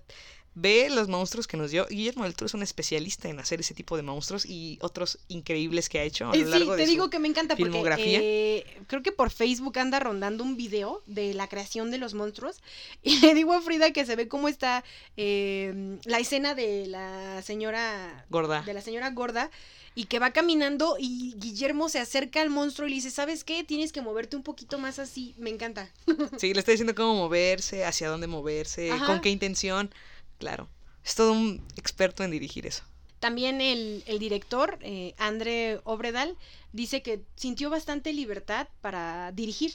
[0.61, 1.85] ve los monstruos que nos dio.
[1.89, 5.89] Guillermo del Toro es un especialista en hacer ese tipo de monstruos y otros increíbles
[5.89, 8.65] que ha hecho a Eh, sí, te de su- digo que me encanta porque eh,
[8.87, 12.57] creo que por Facebook anda rondando un video de la creación de los monstruos
[13.03, 14.83] y le digo a Frida que se ve cómo está
[15.17, 18.61] eh, la escena de la señora gorda.
[18.63, 19.49] de la señora gorda
[19.95, 23.63] y que va caminando y Guillermo se acerca al monstruo y le dice, ¿sabes qué?
[23.63, 25.33] Tienes que moverte un poquito más así.
[25.37, 25.89] Me encanta.
[26.37, 29.05] Sí, le está diciendo cómo moverse, hacia dónde moverse, Ajá.
[29.07, 29.91] con qué intención.
[30.39, 30.69] Claro,
[31.03, 32.83] es todo un experto en dirigir eso.
[33.19, 36.37] También el, el director, eh, André Obredal,
[36.71, 39.73] dice que sintió bastante libertad para dirigir.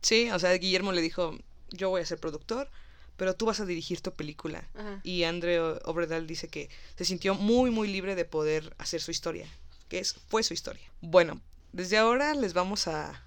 [0.00, 1.38] Sí, o sea, Guillermo le dijo,
[1.70, 2.70] yo voy a ser productor,
[3.18, 4.66] pero tú vas a dirigir tu película.
[4.74, 5.00] Ajá.
[5.04, 9.46] Y Andre Obredal dice que se sintió muy, muy libre de poder hacer su historia,
[9.90, 10.90] que es, fue su historia.
[11.02, 11.38] Bueno,
[11.72, 13.22] desde ahora les vamos a,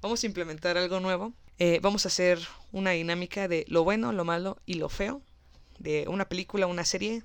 [0.00, 1.34] vamos a implementar algo nuevo.
[1.58, 2.38] Eh, vamos a hacer
[2.72, 5.20] una dinámica de lo bueno, lo malo y lo feo
[5.80, 7.24] de una película, una serie,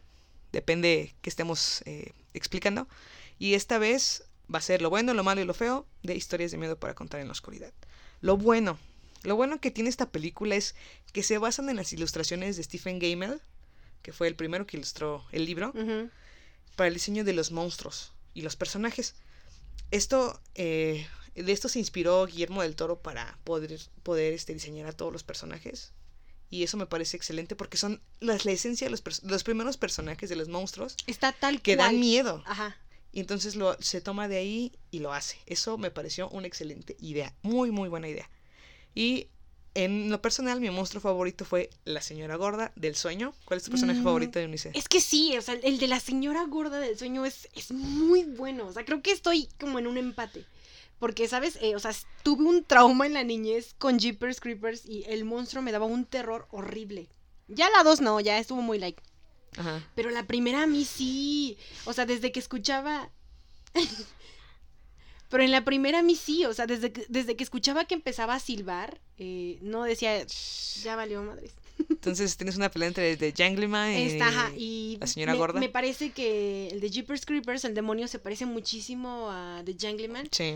[0.51, 2.88] depende que estemos eh, explicando.
[3.38, 6.51] Y esta vez va a ser lo bueno, lo malo y lo feo de historias
[6.51, 7.74] de miedo para contar en la oscuridad.
[8.22, 8.80] Lo bueno,
[9.24, 10.76] lo bueno que tiene esta película es
[11.12, 13.41] que se basan en las ilustraciones de Stephen Gamel,
[14.01, 15.74] que fue el primero que ilustró el libro,
[16.76, 19.16] para el diseño de los monstruos y los personajes.
[19.91, 24.93] Esto, eh, de esto se inspiró Guillermo del Toro para poder, poder este, diseñar a
[24.93, 25.91] todos los personajes.
[26.50, 30.30] Y eso me parece excelente porque son las, la esencia de los, los primeros personajes
[30.30, 31.88] de los monstruos Está tal que cual.
[31.91, 32.43] dan miedo.
[32.46, 32.78] Ajá.
[33.12, 35.38] Y entonces lo, se toma de ahí y lo hace.
[35.46, 37.34] Eso me pareció una excelente idea.
[37.41, 38.30] Muy, muy buena idea.
[38.93, 39.30] Y
[39.74, 43.34] en lo personal, mi monstruo favorito fue la señora gorda del sueño.
[43.46, 44.72] ¿Cuál es tu personaje Mm, favorito de Unice?
[44.74, 48.24] Es que sí, o sea, el de la señora gorda del sueño es, es muy
[48.24, 48.68] bueno.
[48.68, 50.46] O sea, creo que estoy como en un empate.
[51.00, 51.58] Porque, ¿sabes?
[51.62, 51.91] Eh, o sea,
[52.24, 56.06] tuve un trauma en la niñez con Jeepers Creepers y el monstruo me daba un
[56.06, 57.10] terror horrible.
[57.48, 59.02] Ya la dos no, ya estuvo muy like.
[59.58, 59.84] Ajá.
[59.96, 61.58] Pero la primera a mí sí.
[61.86, 63.10] O sea, desde que escuchaba.
[65.30, 66.46] Pero en la primera a mí sí.
[66.46, 70.26] O sea, desde que, desde que escuchaba que empezaba a silbar, eh, no decía,
[70.84, 71.52] ya valió madres.
[71.89, 74.04] Entonces tienes una pelea entre The Jangleman y...
[74.04, 75.60] Esta, ajá, y la señora me, gorda.
[75.60, 80.30] me parece que el de Jeepers Creepers, el demonio, se parece muchísimo a The Jangleman.
[80.32, 80.56] Sí,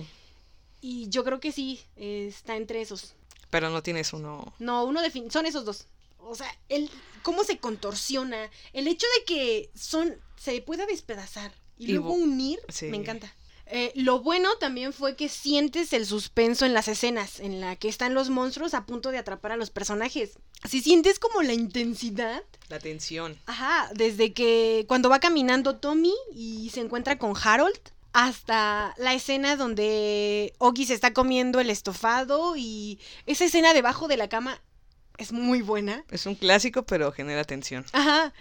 [0.82, 3.13] Y yo creo que sí, eh, está entre esos.
[3.49, 4.53] pero no tienes uno...
[4.59, 5.30] No, uno define.
[5.32, 5.88] Son esos dos.
[6.19, 6.89] O sea, el
[7.23, 12.59] cómo se contorsiona, el hecho de que son se pueda despedazar y, Y luego unir,
[12.69, 12.86] sí.
[12.88, 13.34] me encanta.
[13.71, 17.88] Eh, lo bueno también fue que sientes el suspenso en las escenas en la que
[17.88, 20.39] están los monstruos a punto de atrapar a los personajes.
[20.67, 23.38] Si sientes como la intensidad, La tensión.
[23.45, 27.80] ajá, desde que cuando va caminando Tommy y se encuentra con Harold,
[28.14, 34.18] hasta la escena donde Oggy se está comiendo el estofado y esa escena debajo de
[34.18, 34.62] la cama
[35.18, 36.05] es muy buena.
[36.10, 37.86] Es un clásico, pero genera tensión.
[37.91, 38.34] Ajá.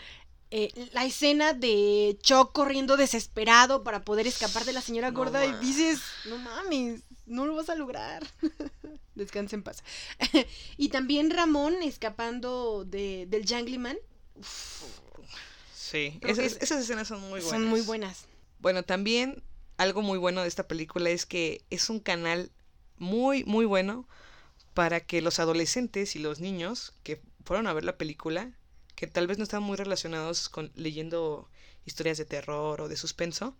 [0.50, 5.44] Eh, la escena de Chuck corriendo desesperado para poder escapar de la señora No gorda
[5.44, 8.26] y dices, no mames, no lo vas a lograr.
[9.14, 9.82] Descansa en paz.
[10.78, 13.98] y también Ramón escapando de, del Janglyman.
[15.74, 17.50] Sí, esas escenas son muy buenas.
[17.50, 18.24] Son muy buenas.
[18.60, 19.42] Bueno, también
[19.78, 22.50] algo muy bueno de esta película es que es un canal
[22.98, 24.08] muy, muy bueno
[24.74, 28.52] para que los adolescentes y los niños que fueron a ver la película,
[28.96, 31.48] que tal vez no están muy relacionados con leyendo
[31.86, 33.56] historias de terror o de suspenso,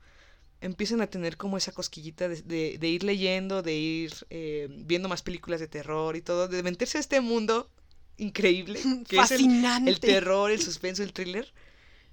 [0.61, 5.09] empiecen a tener como esa cosquillita de, de- de ir leyendo, de ir eh, viendo
[5.09, 7.71] más películas de terror y todo, de meterse a este mundo
[8.17, 9.91] increíble que es el, Fascinante.
[9.91, 11.53] el terror, el suspenso, el thriller.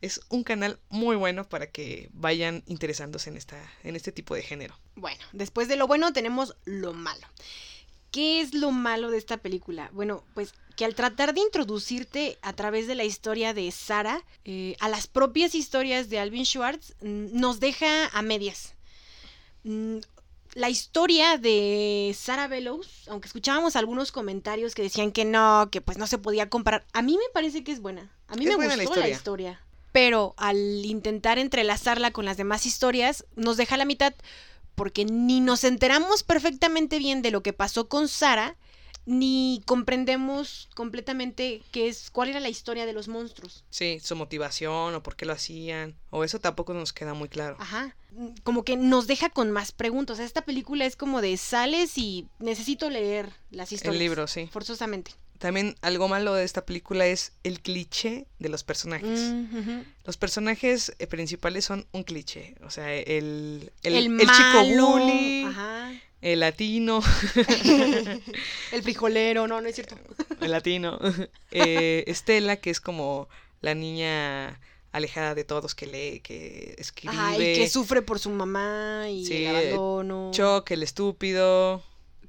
[0.05, 4.43] Es un canal muy bueno para que vayan interesándose en, esta, en este tipo de
[4.43, 4.77] género.
[4.95, 7.25] Bueno, después de lo bueno tenemos lo malo.
[8.11, 9.89] ¿Qué es lo malo de esta película?
[9.93, 14.75] Bueno, pues que al tratar de introducirte a través de la historia de Sara eh,
[14.79, 18.75] a las propias historias de Alvin Schwartz, nos deja a medias.
[19.63, 19.97] Mm,
[20.53, 25.97] La historia de Sara Bellows, aunque escuchábamos algunos comentarios que decían que no, que pues
[25.97, 28.11] no se podía comparar, a mí me parece que es buena.
[28.27, 29.65] A mí Es me gustó la la historia.
[29.95, 34.13] Pero al intentar entrelazarla con las demás historias, nos deja a la mitad
[34.75, 38.57] porque ni nos enteramos perfectamente bien de lo que pasó con Sara,
[39.05, 43.63] ni comprendemos completamente qué es, cuál era la historia de los monstruos.
[43.69, 47.55] Sí, su motivación o por qué lo hacían, o eso tampoco nos queda muy claro.
[47.57, 47.95] Ajá.
[48.43, 50.19] Como que nos deja con más preguntas.
[50.19, 53.95] Esta película es como de sales y necesito leer las historias.
[53.95, 54.49] El libro, sí.
[54.51, 55.11] Forzosamente.
[55.39, 59.19] También algo malo de esta película es el cliché de los personajes.
[59.19, 59.81] Mm.
[60.05, 62.55] Los personajes eh, principales son un cliché.
[62.63, 65.91] O sea, el, el, El, el chico bully, Ajá.
[66.21, 67.01] el latino,
[68.71, 69.95] El frijolero, no, no es cierto.
[70.41, 70.99] el latino.
[71.51, 73.27] eh, Estela, que es como
[73.61, 74.59] la niña
[74.91, 77.13] alejada de todos, que lee, que escribe.
[77.13, 80.31] Ajá, y que sufre por su mamá y Sí, el abandono.
[80.31, 81.83] Chuck, el estúpido.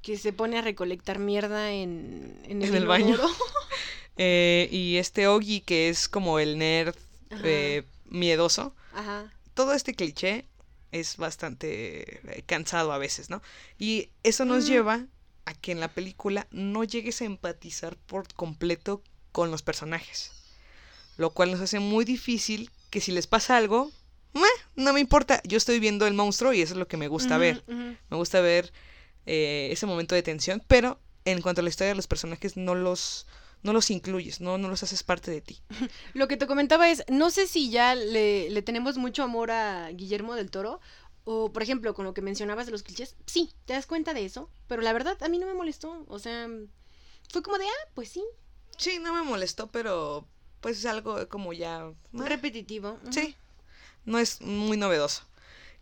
[0.07, 3.19] Que se pone a recolectar mierda en, en el, En el baño.
[4.17, 6.95] eh, y este Oggy, que es como el nerd
[7.31, 7.41] Ajá.
[7.45, 8.73] eh, miedoso.
[8.95, 9.33] Ajá.
[9.55, 10.45] todo este cliché
[10.93, 13.43] es bastante eh, cansado a veces, ¿no?
[13.81, 14.69] Y eso nos Mm.
[14.69, 15.07] lleva
[15.45, 19.03] a que en la película no llegues a empatizar por completo
[19.33, 20.31] con los personajes.
[21.17, 23.91] Lo cual nos hace muy difícil que si les pasa algo,
[24.35, 24.43] "Meh,
[24.77, 27.39] no me importa, yo estoy viendo el monstruo y eso es lo que me gusta
[27.39, 27.65] ver.
[27.67, 28.73] Me gusta ver
[29.27, 32.75] eh, ese momento de tensión, pero en cuanto a la historia de los personajes no
[32.75, 33.27] los,
[33.63, 35.61] no los incluyes, no, no los haces parte de ti.
[36.15, 39.91] Lo que te comentaba es, no sé si ya le, le tenemos mucho amor a
[39.91, 40.81] Guillermo del Toro,
[41.25, 44.25] o por ejemplo, con lo que mencionabas de los clichés, sí, te das cuenta de
[44.25, 46.49] eso, pero la verdad a mí no me molestó, o sea,
[47.33, 48.23] fue como de, ah, pues sí,
[48.77, 50.27] Sí, no me molestó, pero
[50.61, 51.93] pues es algo como ya...
[52.13, 52.99] Repetitivo.
[53.11, 53.35] Sí,
[54.05, 55.23] no es muy novedoso.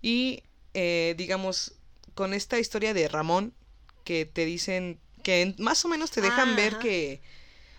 [0.01, 0.42] Y
[0.74, 1.74] eh, digamos,
[2.15, 3.53] con esta historia de Ramón,
[4.05, 6.79] que te dicen, que más o menos te dejan Ah, ver ajá.
[6.81, 7.23] que...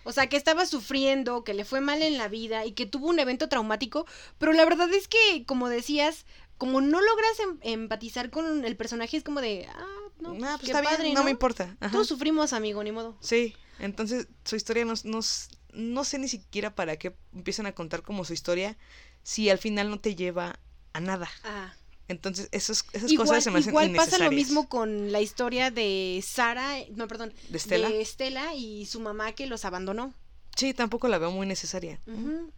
[0.04, 3.08] O sea, que estaba sufriendo, que le fue mal en la vida y que tuvo
[3.08, 4.06] un evento traumático,
[4.38, 6.26] pero la verdad es que, como decías,
[6.58, 9.84] como no logras em- empatizar con el personaje, es como de, ah,
[10.20, 11.76] no, No, pues, qué está padre, bien, no me importa.
[11.80, 11.90] Ajá.
[11.90, 13.16] Todos sufrimos, amigo, ni modo.
[13.20, 17.72] Sí, entonces su historia no, no, s- no sé ni siquiera para qué empiezan a
[17.74, 18.76] contar como su historia
[19.24, 20.58] si al final no te lleva
[20.92, 21.28] a nada.
[21.42, 21.74] Ah.
[22.08, 25.70] Entonces esas, esas Igual, cosas se me hacen igual pasa lo mismo con la historia
[25.70, 27.88] de Sara, no, perdón, ¿De Estela?
[27.88, 30.14] de Estela y su mamá que los abandonó.
[30.54, 32.00] Sí, tampoco la veo muy necesaria.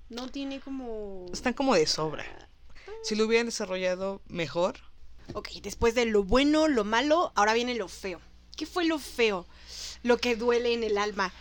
[0.09, 1.27] No tiene como...
[1.33, 2.25] Están como de sobra.
[3.03, 4.79] Si lo hubieran desarrollado mejor,
[5.35, 8.21] Ok, después de lo bueno, lo malo, ahora viene lo feo.
[8.57, 9.47] ¿Qué fue lo feo?
[10.03, 11.33] Lo que duele en el alma.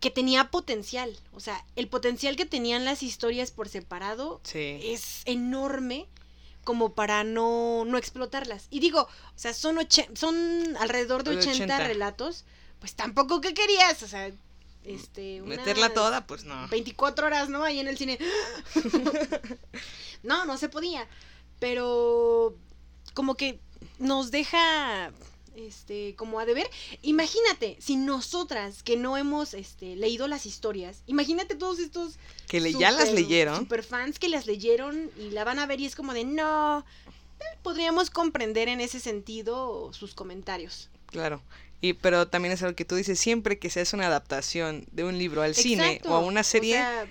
[0.00, 1.16] Que tenía potencial.
[1.32, 4.78] O sea, el potencial que tenían las historias por separado sí.
[4.82, 6.06] es enorme
[6.68, 8.66] como para no, no explotarlas.
[8.68, 9.78] Y digo, o sea, son,
[10.12, 11.78] son alrededor de De 80, 80.
[11.78, 12.44] relatos.
[12.78, 14.02] Pues tampoco que querías.
[14.02, 14.30] O sea,
[14.84, 15.40] este...
[15.40, 16.68] Meterla toda, pues no.
[16.68, 17.64] 24 horas, ¿no?
[17.64, 18.18] Ahí en el cine.
[20.22, 21.08] no, no se podía.
[21.58, 22.54] Pero
[23.14, 23.60] como que
[23.98, 25.10] nos deja
[25.58, 26.68] este, como a deber.
[27.02, 32.72] Imagínate, si nosotras que no hemos este, leído las historias, imagínate todos estos Que le-
[32.72, 33.56] ya las leyeron.
[33.58, 36.84] Super fans que las leyeron y la van a ver y es como de no.
[37.62, 40.90] Podríamos comprender en ese sentido sus comentarios.
[41.06, 41.42] Claro.
[41.80, 45.04] Y, pero también es algo que tú dices, siempre que se hace una adaptación de
[45.04, 47.06] un libro al cine o a una serie, sea,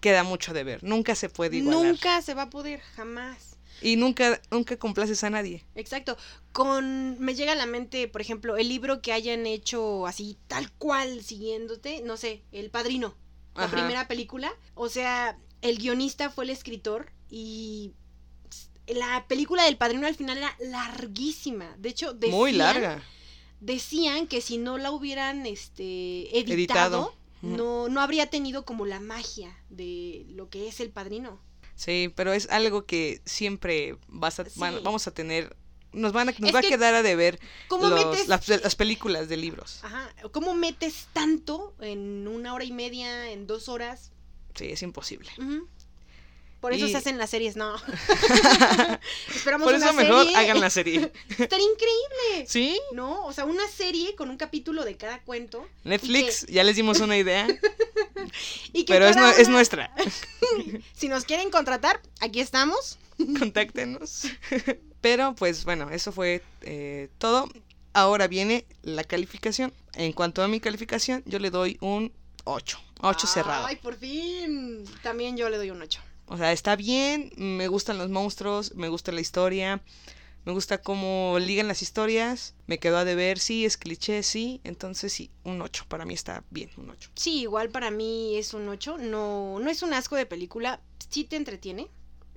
[0.00, 0.82] queda mucho de ver.
[0.82, 1.84] Nunca se puede igualar.
[1.84, 3.47] nunca se va a poder, jamás.
[3.80, 5.64] Y nunca, nunca complaces a nadie.
[5.74, 6.16] Exacto.
[6.52, 10.70] Con me llega a la mente, por ejemplo, el libro que hayan hecho así tal
[10.72, 13.14] cual siguiéndote, no sé, El Padrino,
[13.54, 13.76] la Ajá.
[13.76, 17.92] primera película, o sea, el guionista fue el escritor y
[18.86, 21.76] la película del Padrino al final era larguísima.
[21.78, 23.02] De hecho, decían, Muy larga.
[23.60, 27.14] decían que si no la hubieran este editado, Editado.
[27.40, 31.40] No no habría tenido como la magia de lo que es El Padrino.
[31.78, 35.56] Sí, pero es algo que siempre vas a, van- vamos a tener,
[35.92, 38.48] nos van a, nos Es va que, a quedar a deber ¿Cómo los- metes las,
[38.48, 39.78] las películas de libros.
[39.84, 44.10] Ajá, ¿cómo metes tanto en una hora y media, en dos horas?
[44.56, 45.30] Sí, es imposible.
[45.38, 45.68] Ujú.
[46.60, 47.74] Por eso Y- se hacen las series, no.
[49.34, 50.36] Esperamos Por una eso mejor serie.
[50.36, 51.12] hagan la serie.
[51.38, 52.80] Estaría increíble, ¿Sí?
[52.92, 53.24] ¿no?
[53.26, 55.66] O sea, una serie con un capítulo de cada cuento.
[55.84, 57.46] Netflix, ya les dimos una idea,
[58.72, 59.94] Y que pero es, es nuestra.
[60.96, 62.98] Si nos quieren contratar, aquí estamos.
[63.38, 64.22] Contáctenos.
[65.00, 67.48] Pero pues bueno, eso fue eh, todo.
[67.92, 69.72] Ahora viene la calificación.
[69.94, 72.12] En cuanto a mi calificación, yo le doy un
[72.44, 72.80] 8.
[73.00, 73.66] 8 cerrado.
[73.66, 74.84] Ay, por fin.
[75.02, 76.00] También yo le doy un 8.
[76.28, 79.82] O sea, está bien, me gustan los monstruos, me gusta la historia,
[80.44, 85.12] me gusta cómo ligan las historias, me quedó a deber, sí, es cliché, sí, entonces
[85.12, 87.10] sí, un 8, para mí está bien, un 8.
[87.14, 88.98] Sí, igual para mí es un 8.
[88.98, 90.80] No, no es un asco de película.
[91.08, 91.88] Sí te entretiene.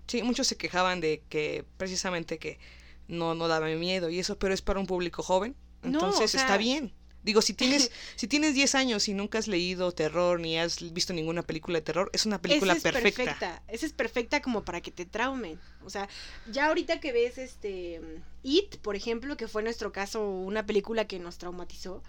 [0.07, 2.59] Sí, muchos se quejaban de que precisamente que
[3.07, 6.31] no, no daba miedo y eso, pero es para un público joven, No, o entonces
[6.31, 6.93] sea- está bien.
[7.23, 11.13] Digo, si tienes, si tienes 10 años y nunca has leído terror ni has visto
[11.13, 13.23] ninguna película de terror, es una película Esa es perfecta.
[13.23, 13.63] perfecta.
[13.67, 15.59] Esa es perfecta como para que te traumen.
[15.85, 16.09] O sea,
[16.51, 18.01] ya ahorita que ves este
[18.43, 22.01] It, por ejemplo, que fue en nuestro caso una película que nos traumatizó.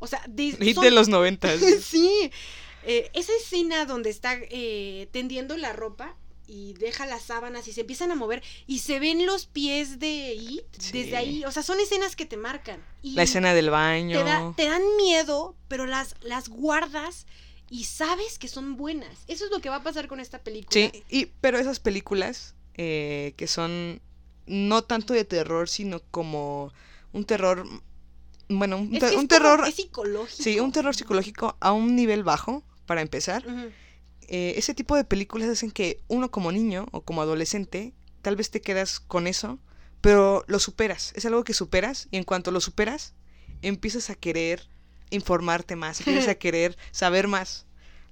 [0.00, 1.60] O sea, de, son- de los noventas.
[1.82, 2.30] sí.
[2.84, 6.14] Eh, esa escena donde está eh, tendiendo la ropa
[6.48, 10.34] y deja las sábanas y se empiezan a mover y se ven los pies de
[10.34, 10.92] It Sí.
[11.02, 11.44] desde ahí.
[11.44, 12.82] O sea, son escenas que te marcan.
[13.02, 14.18] Y La escena del baño.
[14.18, 17.26] te, da- te dan miedo, pero las, las guardas
[17.70, 19.18] y sabes que son buenas.
[19.28, 20.72] Eso es lo que va a pasar con esta película.
[20.72, 24.00] Sí, y, pero esas películas eh, que son
[24.46, 26.72] no tanto de terror, sino como
[27.12, 27.66] un terror,
[28.48, 30.42] bueno, un, Es que terror, es psicológico.
[30.42, 33.46] sí, un terror psicológico a un nivel bajo, para empezar.
[33.46, 33.70] Ujú.
[34.28, 38.50] Eh, ese tipo de películas hacen que uno como niño o como adolescente, tal vez
[38.50, 39.58] te quedas con eso,
[40.00, 43.14] pero lo superas, es algo que superas y en cuanto lo superas,
[43.62, 44.68] empiezas a querer
[45.10, 47.64] informarte más, empiezas a querer saber más.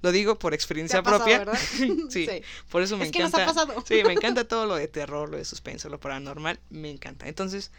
[0.03, 1.57] Lo digo por ¿Te experiencia pasado, propia.
[2.11, 2.29] sí,
[2.71, 3.45] por eso me Es que nos encanta.
[3.45, 3.85] ha pasado.
[3.87, 7.29] Sí, me encanta todo lo de terror, lo de suspenso, lo paranormal, me encanta.
[7.29, 7.73] Entonces,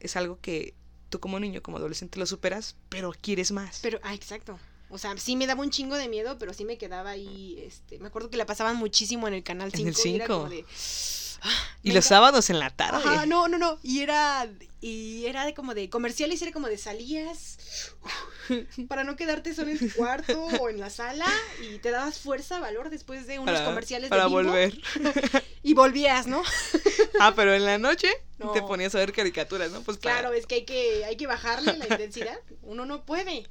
[0.00, 0.74] es algo que
[1.10, 3.80] tú como niño, como adolescente lo superas, pero quieres más.
[3.82, 4.58] Pero, ah, exacto.
[4.90, 7.98] O sea, sí me daba un chingo de miedo, pero sí me quedaba ahí, este,
[7.98, 9.82] me acuerdo que la pasaban muchísimo en el canal 5.
[9.82, 10.50] En el y era 5.
[11.42, 13.02] Ah, y los sábados en la tarde.
[13.04, 13.78] Ajá, no, no, no.
[13.82, 14.48] Y era,
[14.80, 17.58] y era de como de comerciales, era como de salías
[18.88, 21.26] para no quedarte solo en tu cuarto o en la sala
[21.62, 24.80] y te dabas fuerza, valor después de unos para, comerciales para de volver.
[25.62, 26.42] y volvías, ¿no?
[27.20, 28.52] Ah, pero en la noche No.
[28.52, 29.82] te ponías a ver caricaturas, ¿no?
[29.82, 32.38] Pues para- Claro, es que hay que hay que bajarle la intensidad.
[32.62, 33.46] Uno no puede.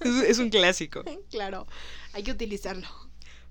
[0.00, 1.04] es, es un clásico.
[1.30, 1.66] Claro,
[2.12, 2.88] hay que utilizarlo.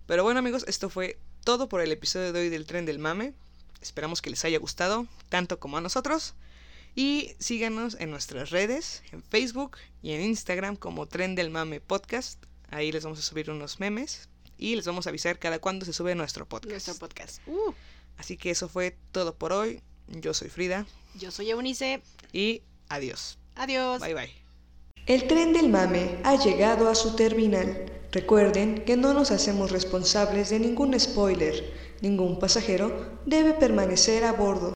[0.05, 3.33] Pero bueno, amigos, esto fue todo por el episodio de hoy del Tren del Mame.
[3.81, 6.33] Esperamos que les haya gustado, tanto como a nosotros.
[6.95, 12.43] Y síganos en nuestras redes, en Facebook y en Instagram como Tren del Mame Podcast.
[12.69, 15.93] Ahí les vamos a subir unos memes y les vamos a avisar cada cuándo se
[15.93, 16.71] sube nuestro podcast.
[16.71, 17.41] Nuestro podcast.
[17.47, 17.73] Uh,
[18.17, 19.81] Así que eso fue todo por hoy.
[20.07, 20.85] Yo soy Frida
[21.15, 22.01] yo soy Eunice.
[22.31, 23.37] y adiós.
[23.55, 24.01] Adiós.
[24.01, 24.31] Bye bye.
[25.07, 27.91] El tren del mame ha llegado a su terminal.
[28.11, 31.55] Recuerden que no nos hacemos responsables de ningún spoiler.
[32.01, 32.91] Ningún pasajero
[33.25, 34.69] debe permanecer a bordo.